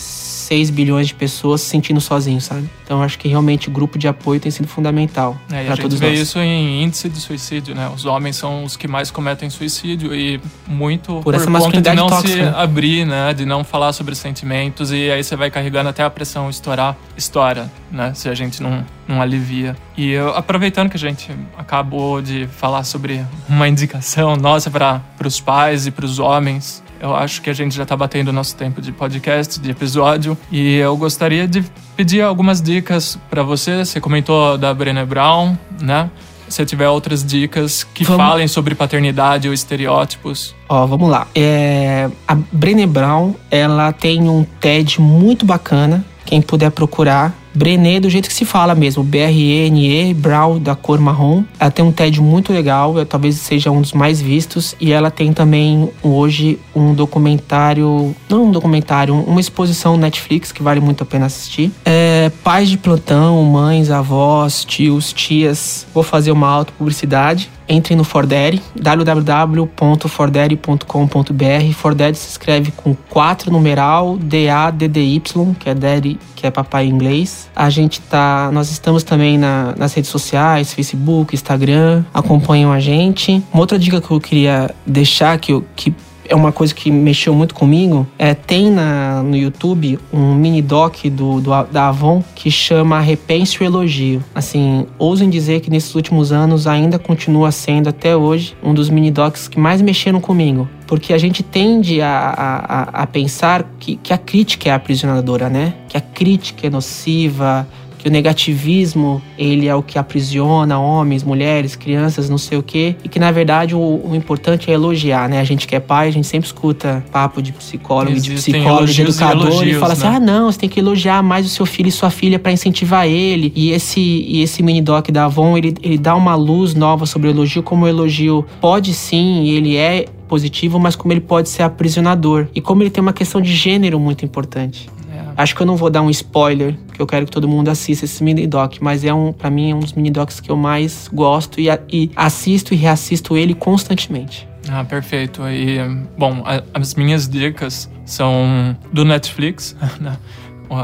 6 0.44 0.70
bilhões 0.70 1.08
de 1.08 1.14
pessoas 1.14 1.62
se 1.62 1.68
sentindo 1.68 2.00
sozinhos, 2.00 2.44
sabe? 2.44 2.68
Então 2.84 3.02
acho 3.02 3.18
que 3.18 3.26
realmente 3.28 3.68
o 3.68 3.70
grupo 3.70 3.98
de 3.98 4.06
apoio 4.06 4.38
tem 4.38 4.50
sido 4.50 4.68
fundamental 4.68 5.38
é, 5.50 5.64
para 5.64 5.76
todos 5.76 5.98
nós. 5.98 6.02
A 6.02 6.06
gente 6.06 6.16
vê 6.16 6.22
isso 6.22 6.38
em 6.38 6.84
índice 6.84 7.08
de 7.08 7.18
suicídio, 7.18 7.74
né? 7.74 7.90
Os 7.94 8.04
homens 8.04 8.36
são 8.36 8.62
os 8.62 8.76
que 8.76 8.86
mais 8.86 9.10
cometem 9.10 9.48
suicídio 9.48 10.14
e 10.14 10.40
muito 10.66 11.14
por, 11.14 11.24
por 11.24 11.34
essa 11.34 11.50
conta 11.50 11.80
de 11.80 11.94
não 11.94 12.08
tóxica. 12.08 12.28
se 12.28 12.56
abrir, 12.56 13.06
né? 13.06 13.32
De 13.32 13.46
não 13.46 13.64
falar 13.64 13.92
sobre 13.94 14.14
sentimentos 14.14 14.92
e 14.92 15.10
aí 15.10 15.24
você 15.24 15.34
vai 15.34 15.50
carregando 15.50 15.88
até 15.88 16.02
a 16.02 16.10
pressão 16.10 16.50
estourar, 16.50 16.94
estoura, 17.16 17.70
né? 17.90 18.12
Se 18.14 18.28
a 18.28 18.34
gente 18.34 18.62
não, 18.62 18.84
não 19.08 19.22
alivia. 19.22 19.74
E 19.96 20.10
eu, 20.10 20.36
aproveitando 20.36 20.90
que 20.90 20.96
a 20.96 21.00
gente 21.00 21.32
acabou 21.56 22.20
de 22.20 22.46
falar 22.48 22.84
sobre 22.84 23.24
uma 23.48 23.66
indicação 23.66 24.36
nossa 24.36 24.70
para 24.70 25.02
os 25.24 25.40
pais 25.40 25.86
e 25.86 25.90
para 25.90 26.04
os 26.04 26.18
homens 26.18 26.83
eu 27.04 27.14
acho 27.14 27.42
que 27.42 27.50
a 27.50 27.52
gente 27.52 27.76
já 27.76 27.82
está 27.82 27.94
batendo 27.94 28.28
o 28.28 28.32
nosso 28.32 28.56
tempo 28.56 28.80
de 28.80 28.90
podcast, 28.90 29.60
de 29.60 29.70
episódio, 29.70 30.38
e 30.50 30.76
eu 30.76 30.96
gostaria 30.96 31.46
de 31.46 31.62
pedir 31.94 32.22
algumas 32.22 32.62
dicas 32.62 33.18
para 33.28 33.42
você. 33.42 33.84
Você 33.84 34.00
comentou 34.00 34.56
da 34.56 34.72
Brené 34.72 35.04
Brown, 35.04 35.54
né? 35.82 36.08
Se 36.48 36.64
tiver 36.64 36.88
outras 36.88 37.22
dicas 37.22 37.84
que 37.84 38.04
vamos... 38.04 38.24
falem 38.24 38.48
sobre 38.48 38.74
paternidade 38.74 39.46
ou 39.46 39.52
estereótipos. 39.52 40.54
Ó, 40.66 40.86
vamos 40.86 41.10
lá. 41.10 41.26
É, 41.34 42.08
a 42.26 42.34
Brené 42.34 42.86
Brown, 42.86 43.34
ela 43.50 43.92
tem 43.92 44.26
um 44.26 44.42
TED 44.42 44.98
muito 44.98 45.44
bacana. 45.44 46.02
Quem 46.24 46.40
puder 46.40 46.70
procurar, 46.70 47.34
Brené 47.54 48.00
do 48.00 48.10
jeito 48.10 48.28
que 48.28 48.34
se 48.34 48.44
fala 48.44 48.74
mesmo, 48.74 49.02
B-R-E-N-E, 49.02 50.12
Brown 50.14 50.58
da 50.58 50.74
cor 50.74 50.98
marrom. 50.98 51.44
Ela 51.58 51.70
tem 51.70 51.84
um 51.84 51.92
TED 51.92 52.20
muito 52.20 52.52
legal, 52.52 52.94
talvez 53.06 53.36
seja 53.36 53.70
um 53.70 53.80
dos 53.80 53.92
mais 53.92 54.20
vistos. 54.20 54.74
E 54.80 54.92
ela 54.92 55.10
tem 55.10 55.32
também 55.32 55.90
hoje 56.02 56.58
um 56.74 56.92
documentário, 56.94 58.14
não 58.28 58.46
um 58.46 58.50
documentário, 58.50 59.14
uma 59.14 59.40
exposição 59.40 59.96
Netflix 59.96 60.52
que 60.52 60.62
vale 60.62 60.80
muito 60.80 61.02
a 61.02 61.06
pena 61.06 61.26
assistir. 61.26 61.70
É, 61.84 62.30
pais 62.42 62.68
de 62.68 62.76
plantão, 62.76 63.42
mães, 63.44 63.90
avós, 63.90 64.64
tios, 64.64 65.12
tias. 65.12 65.86
Vou 65.94 66.02
fazer 66.02 66.32
uma 66.32 66.48
auto-publicidade 66.48 67.50
entre 67.68 67.94
no 67.94 68.04
Fordere, 68.04 68.60
www.fordere.com.br. 68.80 71.74
Fordere 71.74 72.16
se 72.16 72.28
escreve 72.28 72.72
com 72.72 72.94
4 73.10 73.50
numeral 73.50 74.16
D-A-D-D-Y, 74.16 75.54
que 75.58 75.68
é 75.68 75.74
daddy, 75.74 76.18
que 76.34 76.46
é 76.46 76.50
papai 76.50 76.86
em 76.86 76.90
inglês. 76.90 77.48
A 77.54 77.70
gente 77.70 78.00
tá, 78.00 78.50
nós 78.52 78.70
estamos 78.70 79.02
também 79.02 79.38
na, 79.38 79.74
nas 79.76 79.94
redes 79.94 80.10
sociais, 80.10 80.72
Facebook, 80.72 81.34
Instagram, 81.34 82.04
acompanham 82.12 82.72
a 82.72 82.80
gente. 82.80 83.42
Uma 83.52 83.60
outra 83.60 83.78
dica 83.78 84.00
que 84.00 84.10
eu 84.10 84.20
queria 84.20 84.74
deixar, 84.86 85.38
que, 85.38 85.52
eu, 85.52 85.64
que 85.74 85.94
é 86.28 86.34
uma 86.34 86.52
coisa 86.52 86.74
que 86.74 86.90
mexeu 86.90 87.34
muito 87.34 87.54
comigo. 87.54 88.06
É, 88.18 88.34
tem 88.34 88.70
na, 88.70 89.22
no 89.22 89.36
YouTube 89.36 89.98
um 90.12 90.34
mini 90.34 90.62
doc 90.62 91.04
do, 91.04 91.40
do, 91.40 91.50
da 91.64 91.88
Avon 91.88 92.22
que 92.34 92.50
chama 92.50 93.00
Repense 93.00 93.60
o 93.60 93.64
Elogio. 93.64 94.22
Assim, 94.34 94.86
ousem 94.98 95.28
dizer 95.28 95.60
que 95.60 95.70
nesses 95.70 95.94
últimos 95.94 96.32
anos 96.32 96.66
ainda 96.66 96.98
continua 96.98 97.50
sendo 97.50 97.88
até 97.88 98.16
hoje 98.16 98.56
um 98.62 98.74
dos 98.74 98.88
mini 98.88 99.10
docs 99.10 99.48
que 99.48 99.58
mais 99.58 99.80
mexeram 99.80 100.20
comigo. 100.20 100.68
Porque 100.86 101.12
a 101.14 101.18
gente 101.18 101.42
tende 101.42 102.00
a, 102.02 102.10
a, 102.10 103.02
a 103.02 103.06
pensar 103.06 103.64
que, 103.80 103.96
que 103.96 104.12
a 104.12 104.18
crítica 104.18 104.68
é 104.68 104.72
aprisionadora, 104.72 105.48
né? 105.48 105.74
Que 105.88 105.96
a 105.96 106.00
crítica 106.00 106.66
é 106.66 106.70
nociva, 106.70 107.66
que 108.04 108.08
o 108.10 108.12
negativismo 108.12 109.22
ele 109.38 109.66
é 109.66 109.74
o 109.74 109.82
que 109.82 109.98
aprisiona 109.98 110.78
homens, 110.78 111.24
mulheres, 111.24 111.74
crianças, 111.74 112.28
não 112.28 112.36
sei 112.36 112.58
o 112.58 112.62
quê, 112.62 112.94
e 113.02 113.08
que 113.08 113.18
na 113.18 113.30
verdade 113.30 113.74
o, 113.74 113.78
o 113.80 114.14
importante 114.14 114.70
é 114.70 114.74
elogiar, 114.74 115.26
né? 115.26 115.40
A 115.40 115.44
gente 115.44 115.66
que 115.66 115.74
é 115.74 115.80
pai, 115.80 116.08
a 116.08 116.10
gente 116.10 116.26
sempre 116.26 116.46
escuta 116.46 117.02
papo 117.10 117.40
de 117.40 117.50
psicólogo, 117.52 118.14
Existem 118.14 118.36
de 118.36 118.60
psicólogo, 118.60 118.92
de 118.92 119.02
educador, 119.02 119.46
e, 119.46 119.50
elogios, 119.52 119.76
e 119.76 119.80
fala 119.80 119.94
assim: 119.94 120.04
né? 120.06 120.16
ah, 120.16 120.20
não, 120.20 120.52
você 120.52 120.58
tem 120.58 120.68
que 120.68 120.78
elogiar 120.78 121.22
mais 121.22 121.46
o 121.46 121.48
seu 121.48 121.64
filho 121.64 121.88
e 121.88 121.92
sua 121.92 122.10
filha 122.10 122.38
para 122.38 122.52
incentivar 122.52 123.06
ele. 123.06 123.50
E 123.56 123.70
esse, 123.70 124.00
e 124.00 124.42
esse 124.42 124.62
mini 124.62 124.82
doc 124.82 125.10
da 125.10 125.24
Avon, 125.24 125.56
ele, 125.56 125.74
ele 125.82 125.96
dá 125.96 126.14
uma 126.14 126.34
luz 126.34 126.74
nova 126.74 127.06
sobre 127.06 127.28
o 127.28 127.30
elogio, 127.30 127.62
como 127.62 127.86
o 127.86 127.88
elogio 127.88 128.44
pode 128.60 128.92
sim, 128.92 129.48
ele 129.48 129.76
é 129.76 130.04
positivo, 130.28 130.78
mas 130.78 130.94
como 130.94 131.14
ele 131.14 131.22
pode 131.22 131.48
ser 131.48 131.62
aprisionador. 131.62 132.48
E 132.54 132.60
como 132.60 132.82
ele 132.82 132.90
tem 132.90 133.00
uma 133.00 133.14
questão 133.14 133.40
de 133.40 133.54
gênero 133.54 133.98
muito 133.98 134.26
importante. 134.26 134.90
Acho 135.36 135.54
que 135.54 135.62
eu 135.62 135.66
não 135.66 135.76
vou 135.76 135.90
dar 135.90 136.02
um 136.02 136.10
spoiler, 136.10 136.76
que 136.92 137.00
eu 137.00 137.06
quero 137.06 137.26
que 137.26 137.32
todo 137.32 137.48
mundo 137.48 137.68
assista 137.68 138.04
esse 138.04 138.22
mini 138.22 138.46
doc, 138.46 138.76
mas 138.80 139.04
é 139.04 139.12
um, 139.12 139.32
para 139.32 139.50
mim 139.50 139.70
é 139.72 139.74
um 139.74 139.80
dos 139.80 139.92
mini 139.92 140.10
docs 140.10 140.40
que 140.40 140.50
eu 140.50 140.56
mais 140.56 141.08
gosto 141.12 141.60
e, 141.60 141.68
e 141.90 142.10
assisto 142.14 142.74
e 142.74 142.76
reassisto 142.76 143.36
ele 143.36 143.54
constantemente. 143.54 144.48
Ah, 144.68 144.84
perfeito. 144.84 145.42
E, 145.48 145.78
bom, 146.16 146.42
as 146.72 146.94
minhas 146.94 147.28
dicas 147.28 147.90
são 148.04 148.76
do 148.92 149.04
Netflix. 149.04 149.76
Né? 150.00 150.16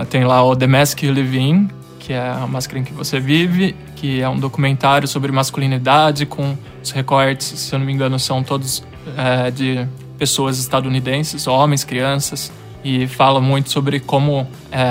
Tem 0.08 0.24
lá 0.24 0.44
o 0.44 0.54
The 0.54 0.66
Mask 0.66 1.02
You 1.02 1.12
Live 1.12 1.38
In, 1.38 1.68
que 1.98 2.12
é 2.12 2.28
a 2.28 2.46
máscara 2.46 2.78
em 2.78 2.84
que 2.84 2.92
você 2.92 3.18
vive, 3.18 3.74
que 3.96 4.20
é 4.20 4.28
um 4.28 4.38
documentário 4.38 5.08
sobre 5.08 5.32
masculinidade 5.32 6.26
com 6.26 6.56
os 6.82 6.90
recortes, 6.90 7.46
se 7.46 7.74
eu 7.74 7.78
não 7.78 7.86
me 7.86 7.92
engano, 7.92 8.18
são 8.18 8.42
todos 8.42 8.84
é, 9.16 9.50
de 9.50 9.86
pessoas 10.18 10.58
estadunidenses, 10.58 11.46
homens, 11.46 11.82
crianças, 11.82 12.52
e 12.84 13.06
fala 13.06 13.40
muito 13.40 13.70
sobre 13.70 14.00
como 14.00 14.46
é, 14.70 14.84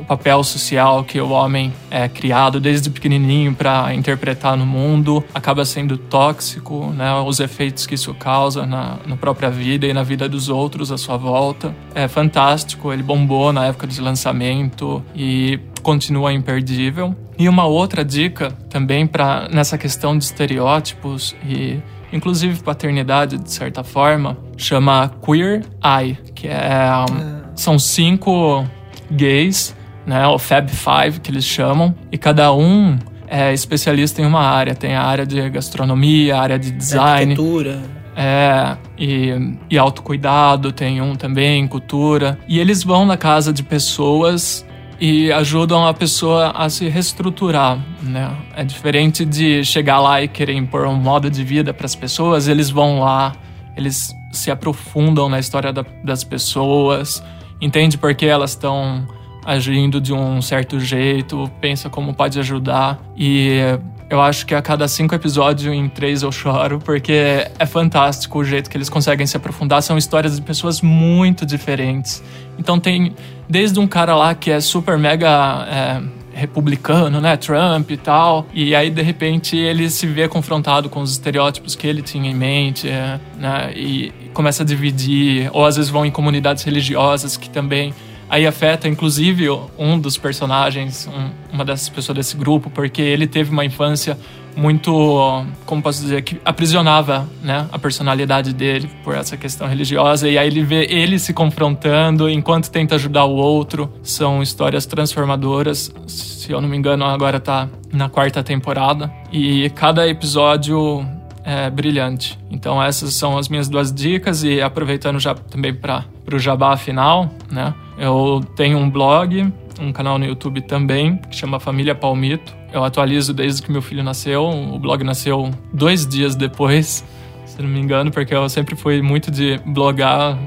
o 0.00 0.04
papel 0.04 0.42
social 0.42 1.04
que 1.04 1.20
o 1.20 1.30
homem 1.30 1.72
é 1.90 2.08
criado 2.08 2.60
desde 2.60 2.90
pequenininho 2.90 3.54
para 3.54 3.94
interpretar 3.94 4.56
no 4.56 4.66
mundo 4.66 5.24
acaba 5.34 5.64
sendo 5.64 5.96
tóxico, 5.96 6.92
né? 6.96 7.12
Os 7.20 7.40
efeitos 7.40 7.86
que 7.86 7.94
isso 7.94 8.14
causa 8.14 8.66
na, 8.66 8.96
na 9.06 9.16
própria 9.16 9.50
vida 9.50 9.86
e 9.86 9.92
na 9.92 10.02
vida 10.02 10.28
dos 10.28 10.48
outros 10.48 10.90
à 10.90 10.98
sua 10.98 11.16
volta. 11.16 11.74
É 11.94 12.08
fantástico, 12.08 12.92
ele 12.92 13.02
bombou 13.02 13.52
na 13.52 13.66
época 13.66 13.86
de 13.86 14.00
lançamento 14.00 15.02
e 15.14 15.58
continua 15.82 16.32
imperdível. 16.32 17.14
E 17.38 17.48
uma 17.48 17.66
outra 17.66 18.04
dica 18.04 18.50
também 18.70 19.06
para 19.06 19.48
nessa 19.50 19.76
questão 19.76 20.16
de 20.16 20.24
estereótipos 20.24 21.36
e 21.46 21.80
inclusive 22.12 22.62
paternidade 22.62 23.38
de 23.38 23.50
certa 23.50 23.84
forma, 23.84 24.36
chama 24.56 25.10
Queer 25.24 25.64
Eye, 25.82 26.18
que 26.34 26.48
é, 26.48 26.90
um, 27.10 27.35
são 27.56 27.78
cinco 27.78 28.64
gays, 29.10 29.74
né, 30.06 30.26
o 30.28 30.38
Fab 30.38 30.70
Five 30.70 31.18
que 31.20 31.30
eles 31.32 31.44
chamam, 31.44 31.92
e 32.12 32.16
cada 32.16 32.52
um 32.52 32.96
é 33.26 33.52
especialista 33.52 34.22
em 34.22 34.24
uma 34.24 34.42
área. 34.42 34.74
Tem 34.74 34.94
a 34.94 35.02
área 35.02 35.26
de 35.26 35.50
gastronomia, 35.50 36.36
a 36.36 36.40
área 36.40 36.58
de 36.58 36.70
design, 36.70 37.32
arquitetura, 37.32 37.82
É, 38.18 38.76
e, 38.96 39.58
e 39.68 39.76
autocuidado 39.76 40.72
tem 40.72 41.02
um 41.02 41.14
também, 41.14 41.66
cultura. 41.66 42.38
E 42.48 42.58
eles 42.58 42.82
vão 42.82 43.04
na 43.04 43.16
casa 43.16 43.52
de 43.52 43.62
pessoas 43.62 44.64
e 44.98 45.30
ajudam 45.32 45.86
a 45.86 45.92
pessoa 45.92 46.52
a 46.52 46.70
se 46.70 46.88
reestruturar, 46.88 47.78
né? 48.02 48.30
É 48.54 48.64
diferente 48.64 49.24
de 49.26 49.62
chegar 49.64 50.00
lá 50.00 50.22
e 50.22 50.28
querer 50.28 50.54
impor 50.54 50.86
um 50.86 50.94
modo 50.94 51.28
de 51.28 51.44
vida 51.44 51.74
para 51.74 51.84
as 51.84 51.94
pessoas, 51.94 52.48
eles 52.48 52.70
vão 52.70 53.00
lá, 53.00 53.34
eles 53.76 54.14
se 54.32 54.50
aprofundam 54.50 55.28
na 55.28 55.38
história 55.38 55.70
da, 55.70 55.84
das 56.02 56.24
pessoas, 56.24 57.22
entende 57.60 57.98
por 57.98 58.14
que 58.14 58.26
elas 58.26 58.50
estão 58.50 59.06
agindo 59.44 60.00
de 60.00 60.12
um 60.12 60.42
certo 60.42 60.80
jeito, 60.80 61.50
pensa 61.60 61.88
como 61.88 62.12
pode 62.12 62.38
ajudar 62.38 62.98
e 63.16 63.78
eu 64.08 64.20
acho 64.20 64.46
que 64.46 64.54
a 64.54 64.62
cada 64.62 64.86
cinco 64.86 65.14
episódios, 65.14 65.72
em 65.72 65.88
três 65.88 66.22
eu 66.22 66.30
choro, 66.30 66.78
porque 66.78 67.48
é 67.58 67.66
fantástico 67.66 68.38
o 68.38 68.44
jeito 68.44 68.70
que 68.70 68.76
eles 68.76 68.88
conseguem 68.88 69.26
se 69.26 69.36
aprofundar. 69.36 69.82
São 69.82 69.98
histórias 69.98 70.36
de 70.36 70.42
pessoas 70.42 70.80
muito 70.80 71.44
diferentes. 71.44 72.22
Então 72.56 72.78
tem 72.78 73.14
desde 73.48 73.80
um 73.80 73.86
cara 73.86 74.14
lá 74.14 74.34
que 74.34 74.50
é 74.50 74.60
super 74.60 74.96
mega 74.96 75.66
é, 75.68 76.02
republicano, 76.36 77.20
né, 77.20 77.36
Trump 77.36 77.90
e 77.90 77.96
tal, 77.96 78.46
e 78.52 78.74
aí 78.74 78.90
de 78.90 79.00
repente 79.00 79.56
ele 79.56 79.88
se 79.88 80.06
vê 80.06 80.28
confrontado 80.28 80.88
com 80.90 81.00
os 81.00 81.12
estereótipos 81.12 81.74
que 81.74 81.86
ele 81.86 82.02
tinha 82.02 82.30
em 82.30 82.34
mente, 82.34 82.88
é, 82.88 83.18
né, 83.38 83.72
e 83.74 84.12
começa 84.34 84.62
a 84.62 84.66
dividir, 84.66 85.48
ou 85.52 85.64
às 85.64 85.76
vezes 85.76 85.90
vão 85.90 86.04
em 86.04 86.10
comunidades 86.10 86.62
religiosas 86.62 87.36
que 87.36 87.48
também. 87.48 87.94
Aí 88.28 88.46
afeta 88.46 88.86
inclusive 88.86 89.48
um 89.78 89.98
dos 89.98 90.18
personagens, 90.18 91.08
um, 91.08 91.30
uma 91.54 91.64
dessas 91.64 91.88
pessoas 91.88 92.16
desse 92.16 92.36
grupo, 92.36 92.68
porque 92.68 93.00
ele 93.00 93.26
teve 93.26 93.50
uma 93.50 93.64
infância 93.64 94.18
muito, 94.56 95.44
como 95.66 95.82
posso 95.82 96.00
dizer, 96.00 96.22
que 96.22 96.40
aprisionava, 96.44 97.28
né, 97.42 97.68
a 97.70 97.78
personalidade 97.78 98.54
dele 98.54 98.90
por 99.04 99.14
essa 99.14 99.36
questão 99.36 99.68
religiosa 99.68 100.28
e 100.28 100.38
aí 100.38 100.46
ele 100.48 100.62
vê 100.62 100.86
ele 100.86 101.18
se 101.18 101.34
confrontando 101.34 102.28
enquanto 102.28 102.70
tenta 102.70 102.94
ajudar 102.94 103.24
o 103.26 103.36
outro. 103.36 103.92
São 104.02 104.42
histórias 104.42 104.86
transformadoras. 104.86 105.92
Se 106.06 106.50
eu 106.50 106.60
não 106.60 106.68
me 106.68 106.76
engano, 106.76 107.04
agora 107.04 107.38
tá 107.38 107.68
na 107.92 108.08
quarta 108.08 108.42
temporada 108.42 109.12
e 109.30 109.68
cada 109.70 110.08
episódio 110.08 111.06
é 111.44 111.70
brilhante. 111.70 112.38
Então 112.50 112.82
essas 112.82 113.14
são 113.14 113.38
as 113.38 113.48
minhas 113.48 113.68
duas 113.68 113.92
dicas 113.92 114.42
e 114.42 114.60
aproveitando 114.60 115.20
já 115.20 115.34
também 115.34 115.72
para 115.72 116.04
o 116.32 116.38
jabá 116.38 116.76
final, 116.76 117.30
né? 117.50 117.72
Eu 117.98 118.44
tenho 118.56 118.78
um 118.78 118.90
blog, 118.90 119.52
um 119.80 119.92
canal 119.92 120.18
no 120.18 120.24
YouTube 120.24 120.60
também, 120.62 121.16
que 121.30 121.36
chama 121.36 121.60
Família 121.60 121.94
Palmito. 121.94 122.54
Eu 122.72 122.84
atualizo 122.84 123.32
desde 123.32 123.62
que 123.62 123.70
meu 123.70 123.82
filho 123.82 124.02
nasceu. 124.02 124.44
O 124.44 124.78
blog 124.78 125.02
nasceu 125.04 125.50
dois 125.72 126.06
dias 126.06 126.34
depois, 126.34 127.04
se 127.46 127.60
não 127.60 127.68
me 127.68 127.80
engano, 127.80 128.10
porque 128.10 128.34
eu 128.34 128.48
sempre 128.48 128.76
fui 128.76 129.02
muito 129.02 129.30
de 129.30 129.58
blogar. 129.64 130.38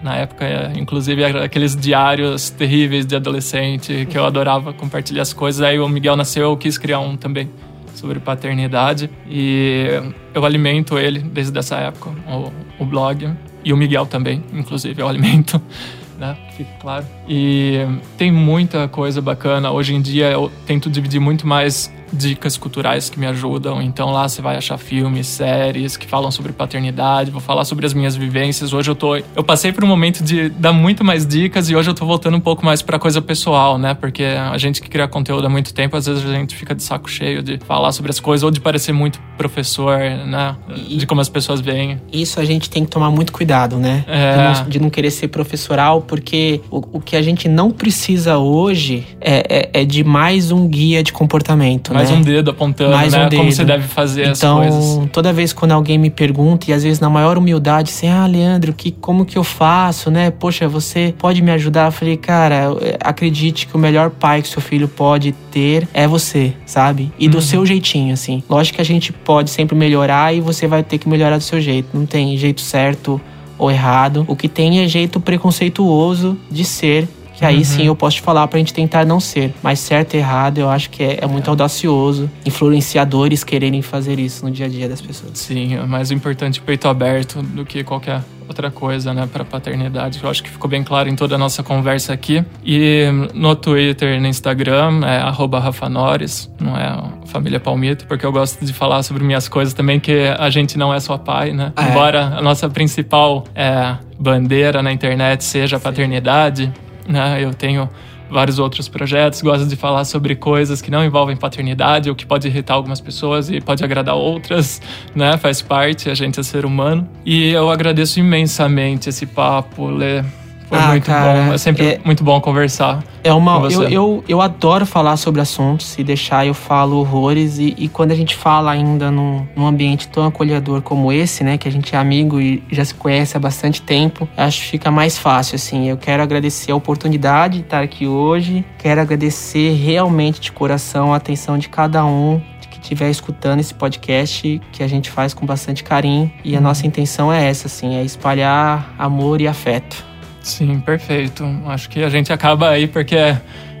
Na 0.00 0.14
época, 0.14 0.46
inclusive, 0.76 1.24
aqueles 1.24 1.74
diários 1.74 2.50
terríveis 2.50 3.04
de 3.04 3.16
adolescente 3.16 4.06
que 4.08 4.16
eu 4.16 4.24
adorava 4.24 4.72
compartilhar 4.72 5.22
as 5.22 5.32
coisas. 5.32 5.60
Aí 5.60 5.80
o 5.80 5.88
Miguel 5.88 6.14
nasceu, 6.14 6.44
eu 6.44 6.56
quis 6.56 6.78
criar 6.78 7.00
um 7.00 7.16
também 7.16 7.50
sobre 7.98 8.20
paternidade 8.20 9.10
e 9.28 9.88
eu 10.32 10.44
alimento 10.44 10.96
ele 10.96 11.18
desde 11.18 11.58
essa 11.58 11.76
época, 11.78 12.10
o, 12.28 12.52
o 12.82 12.86
blog 12.86 13.28
e 13.64 13.72
o 13.72 13.76
Miguel 13.76 14.06
também, 14.06 14.42
inclusive, 14.52 15.02
eu 15.02 15.08
alimento 15.08 15.60
né? 16.18 16.36
Fica 16.56 16.70
claro. 16.80 17.06
E 17.28 17.86
tem 18.16 18.32
muita 18.32 18.88
coisa 18.88 19.22
bacana. 19.22 19.70
Hoje 19.70 19.94
em 19.94 20.02
dia 20.02 20.30
eu 20.30 20.50
tento 20.66 20.90
dividir 20.90 21.20
muito 21.20 21.46
mais 21.46 21.92
dicas 22.12 22.56
culturais 22.56 23.08
que 23.10 23.18
me 23.18 23.26
ajudam. 23.26 23.80
Então 23.82 24.10
lá 24.10 24.28
você 24.28 24.42
vai 24.42 24.56
achar 24.56 24.78
filmes, 24.78 25.26
séries 25.26 25.96
que 25.96 26.06
falam 26.06 26.30
sobre 26.30 26.52
paternidade, 26.52 27.30
vou 27.30 27.40
falar 27.40 27.64
sobre 27.64 27.86
as 27.86 27.94
minhas 27.94 28.16
vivências. 28.16 28.72
Hoje 28.72 28.90
eu 28.90 28.94
tô, 28.94 29.16
eu 29.16 29.44
passei 29.44 29.72
por 29.72 29.84
um 29.84 29.86
momento 29.86 30.22
de 30.22 30.48
dar 30.48 30.72
muito 30.72 31.04
mais 31.04 31.26
dicas 31.26 31.70
e 31.70 31.76
hoje 31.76 31.90
eu 31.90 31.94
tô 31.94 32.06
voltando 32.06 32.36
um 32.36 32.40
pouco 32.40 32.64
mais 32.64 32.82
para 32.82 32.98
coisa 32.98 33.20
pessoal, 33.20 33.78
né? 33.78 33.94
Porque 33.94 34.24
a 34.24 34.56
gente 34.58 34.80
que 34.80 34.88
cria 34.88 35.06
conteúdo 35.08 35.46
há 35.46 35.50
muito 35.50 35.72
tempo, 35.72 35.96
às 35.96 36.06
vezes 36.06 36.24
a 36.24 36.32
gente 36.32 36.54
fica 36.54 36.74
de 36.74 36.82
saco 36.82 37.10
cheio 37.10 37.42
de 37.42 37.58
falar 37.66 37.92
sobre 37.92 38.10
as 38.10 38.20
coisas 38.20 38.42
ou 38.42 38.50
de 38.50 38.60
parecer 38.60 38.92
muito 38.92 39.20
professor, 39.36 39.98
né? 39.98 40.56
De 40.88 41.06
como 41.06 41.20
as 41.20 41.28
pessoas 41.28 41.60
veem. 41.60 42.00
Isso 42.12 42.40
a 42.40 42.44
gente 42.44 42.68
tem 42.70 42.84
que 42.84 42.90
tomar 42.90 43.10
muito 43.10 43.32
cuidado, 43.32 43.76
né? 43.76 44.04
É. 44.06 44.36
De, 44.36 44.42
não, 44.42 44.68
de, 44.68 44.80
não, 44.80 44.90
querer 44.90 45.10
ser 45.10 45.28
professoral, 45.28 46.02
porque 46.02 46.60
o, 46.70 46.98
o 46.98 47.00
que 47.00 47.16
a 47.16 47.22
gente 47.22 47.48
não 47.48 47.70
precisa 47.70 48.38
hoje 48.38 49.06
é, 49.20 49.70
é, 49.74 49.82
é 49.82 49.84
de 49.84 50.02
mais 50.02 50.50
um 50.50 50.66
guia 50.66 51.02
de 51.02 51.12
comportamento, 51.12 51.92
mais 51.98 52.10
né? 52.10 52.16
um 52.16 52.22
dedo 52.22 52.50
apontando, 52.50 52.92
mais 52.92 53.12
né? 53.12 53.26
Um 53.26 53.28
dedo. 53.28 53.38
Como 53.38 53.52
você 53.52 53.64
deve 53.64 53.86
fazer 53.86 54.28
então, 54.28 54.60
as 54.60 54.74
coisas. 54.74 55.10
toda 55.12 55.32
vez 55.32 55.52
quando 55.52 55.72
alguém 55.72 55.98
me 55.98 56.10
pergunta, 56.10 56.70
e 56.70 56.72
às 56.72 56.82
vezes 56.82 57.00
na 57.00 57.10
maior 57.10 57.38
humildade, 57.38 57.90
assim, 57.90 58.08
ah, 58.08 58.26
Leandro, 58.26 58.72
que, 58.72 58.90
como 58.90 59.24
que 59.24 59.36
eu 59.36 59.44
faço, 59.44 60.10
né? 60.10 60.30
Poxa, 60.30 60.68
você 60.68 61.14
pode 61.18 61.42
me 61.42 61.50
ajudar? 61.50 61.86
Eu 61.86 61.92
falei, 61.92 62.16
cara, 62.16 62.68
acredite 63.00 63.66
que 63.66 63.74
o 63.74 63.78
melhor 63.78 64.10
pai 64.10 64.42
que 64.42 64.48
seu 64.48 64.62
filho 64.62 64.88
pode 64.88 65.32
ter 65.50 65.88
é 65.92 66.06
você, 66.06 66.54
sabe? 66.66 67.12
E 67.18 67.28
do 67.28 67.36
uhum. 67.36 67.42
seu 67.42 67.66
jeitinho, 67.66 68.12
assim. 68.12 68.42
Lógico 68.48 68.76
que 68.76 68.82
a 68.82 68.84
gente 68.84 69.12
pode 69.12 69.50
sempre 69.50 69.76
melhorar 69.76 70.34
e 70.34 70.40
você 70.40 70.66
vai 70.66 70.82
ter 70.82 70.98
que 70.98 71.08
melhorar 71.08 71.38
do 71.38 71.44
seu 71.44 71.60
jeito. 71.60 71.88
Não 71.92 72.06
tem 72.06 72.36
jeito 72.36 72.60
certo 72.60 73.20
ou 73.58 73.70
errado. 73.70 74.24
O 74.28 74.36
que 74.36 74.48
tem 74.48 74.80
é 74.80 74.88
jeito 74.88 75.18
preconceituoso 75.20 76.38
de 76.50 76.64
ser 76.64 77.08
que 77.38 77.44
aí 77.44 77.58
uhum. 77.58 77.64
sim 77.64 77.86
eu 77.86 77.94
posso 77.94 78.16
te 78.16 78.22
falar 78.22 78.48
pra 78.48 78.58
gente 78.58 78.74
tentar 78.74 79.06
não 79.06 79.20
ser. 79.20 79.54
Mas 79.62 79.78
certo 79.78 80.14
e 80.14 80.16
errado, 80.16 80.58
eu 80.58 80.68
acho 80.68 80.90
que 80.90 81.04
é, 81.04 81.18
é 81.22 81.26
muito 81.26 81.46
é. 81.46 81.50
audacioso. 81.50 82.28
Influenciadores 82.44 83.44
quererem 83.44 83.80
fazer 83.80 84.18
isso 84.18 84.44
no 84.44 84.50
dia 84.50 84.66
a 84.66 84.68
dia 84.68 84.88
das 84.88 85.00
pessoas. 85.00 85.38
Sim, 85.38 85.76
é 85.76 85.86
mais 85.86 86.10
importante 86.10 86.60
peito 86.60 86.88
aberto 86.88 87.40
do 87.40 87.64
que 87.64 87.84
qualquer 87.84 88.22
outra 88.48 88.70
coisa, 88.70 89.14
né, 89.14 89.28
para 89.30 89.44
paternidade. 89.44 90.18
Eu 90.20 90.28
acho 90.28 90.42
que 90.42 90.50
ficou 90.50 90.68
bem 90.68 90.82
claro 90.82 91.08
em 91.08 91.14
toda 91.14 91.36
a 91.36 91.38
nossa 91.38 91.62
conversa 91.62 92.12
aqui. 92.12 92.44
E 92.64 93.06
no 93.34 93.54
Twitter 93.54 94.16
e 94.16 94.20
no 94.20 94.26
Instagram 94.26 95.02
é 95.04 95.18
@rafanores, 95.60 96.50
não 96.58 96.76
é 96.76 96.98
família 97.26 97.60
Palmito, 97.60 98.06
porque 98.06 98.24
eu 98.26 98.32
gosto 98.32 98.64
de 98.64 98.72
falar 98.72 99.02
sobre 99.02 99.22
minhas 99.22 99.48
coisas 99.48 99.74
também, 99.74 100.00
que 100.00 100.34
a 100.38 100.50
gente 100.50 100.76
não 100.76 100.92
é 100.92 100.98
só 100.98 101.16
pai, 101.18 101.52
né? 101.52 101.72
Ah, 101.76 101.86
é. 101.86 101.90
Embora 101.90 102.24
a 102.24 102.42
nossa 102.42 102.68
principal 102.68 103.44
é, 103.54 103.96
bandeira 104.18 104.82
na 104.82 104.92
internet 104.92 105.44
seja 105.44 105.76
a 105.76 105.80
paternidade, 105.80 106.72
né? 107.08 107.42
Eu 107.42 107.54
tenho 107.54 107.88
vários 108.30 108.58
outros 108.58 108.88
projetos, 108.88 109.40
gosto 109.40 109.66
de 109.66 109.76
falar 109.76 110.04
sobre 110.04 110.34
coisas 110.36 110.82
que 110.82 110.90
não 110.90 111.04
envolvem 111.04 111.36
paternidade, 111.36 112.08
ou 112.10 112.14
que 112.14 112.26
pode 112.26 112.46
irritar 112.46 112.74
algumas 112.74 113.00
pessoas 113.00 113.50
e 113.50 113.60
pode 113.60 113.82
agradar 113.82 114.14
outras, 114.14 114.80
né? 115.14 115.36
Faz 115.36 115.62
parte, 115.62 116.10
a 116.10 116.14
gente 116.14 116.38
é 116.38 116.42
ser 116.42 116.64
humano. 116.64 117.08
E 117.24 117.50
eu 117.50 117.70
agradeço 117.70 118.20
imensamente 118.20 119.08
esse 119.08 119.26
papo, 119.26 119.86
Lê. 119.86 120.22
Foi 120.68 120.78
ah, 120.78 120.88
muito 120.88 121.06
cara, 121.06 121.46
bom. 121.46 121.52
É 121.54 121.58
sempre 121.58 121.86
é, 121.86 122.00
muito 122.04 122.22
bom 122.22 122.38
conversar. 122.40 123.02
É 123.24 123.32
uma. 123.32 123.66
Eu, 123.70 123.82
eu, 123.84 124.24
eu 124.28 124.40
adoro 124.42 124.84
falar 124.84 125.16
sobre 125.16 125.40
assuntos 125.40 125.98
e 125.98 126.04
deixar 126.04 126.46
eu 126.46 126.52
falo 126.52 126.98
horrores. 126.98 127.58
E, 127.58 127.74
e 127.78 127.88
quando 127.88 128.12
a 128.12 128.14
gente 128.14 128.36
fala 128.36 128.70
ainda 128.70 129.10
num, 129.10 129.46
num, 129.56 129.66
ambiente 129.66 130.08
tão 130.08 130.26
acolhedor 130.26 130.82
como 130.82 131.10
esse, 131.10 131.42
né? 131.42 131.56
Que 131.56 131.68
a 131.68 131.72
gente 131.72 131.94
é 131.94 131.98
amigo 131.98 132.38
e 132.38 132.62
já 132.70 132.84
se 132.84 132.94
conhece 132.94 133.34
há 133.34 133.40
bastante 133.40 133.80
tempo, 133.80 134.28
acho 134.36 134.60
que 134.60 134.66
fica 134.68 134.90
mais 134.90 135.16
fácil, 135.16 135.56
assim. 135.56 135.88
Eu 135.88 135.96
quero 135.96 136.22
agradecer 136.22 136.70
a 136.70 136.76
oportunidade 136.76 137.58
de 137.58 137.64
estar 137.64 137.82
aqui 137.82 138.06
hoje. 138.06 138.62
Quero 138.76 139.00
agradecer 139.00 139.72
realmente 139.72 140.38
de 140.38 140.52
coração 140.52 141.14
a 141.14 141.16
atenção 141.16 141.56
de 141.56 141.68
cada 141.68 142.04
um 142.04 142.40
que 142.78 142.84
estiver 142.84 143.10
escutando 143.10 143.60
esse 143.60 143.74
podcast 143.74 144.60
que 144.70 144.82
a 144.82 144.86
gente 144.86 145.10
faz 145.10 145.34
com 145.34 145.44
bastante 145.44 145.82
carinho. 145.82 146.30
E 146.44 146.54
a 146.54 146.58
uhum. 146.58 146.64
nossa 146.64 146.86
intenção 146.86 147.32
é 147.32 147.48
essa, 147.48 147.66
assim, 147.66 147.96
é 147.96 148.04
espalhar 148.04 148.94
amor 148.98 149.40
e 149.40 149.48
afeto. 149.48 150.07
Sim, 150.48 150.80
perfeito. 150.80 151.44
Acho 151.66 151.90
que 151.90 152.02
a 152.02 152.08
gente 152.08 152.32
acaba 152.32 152.70
aí 152.70 152.88
porque 152.88 153.36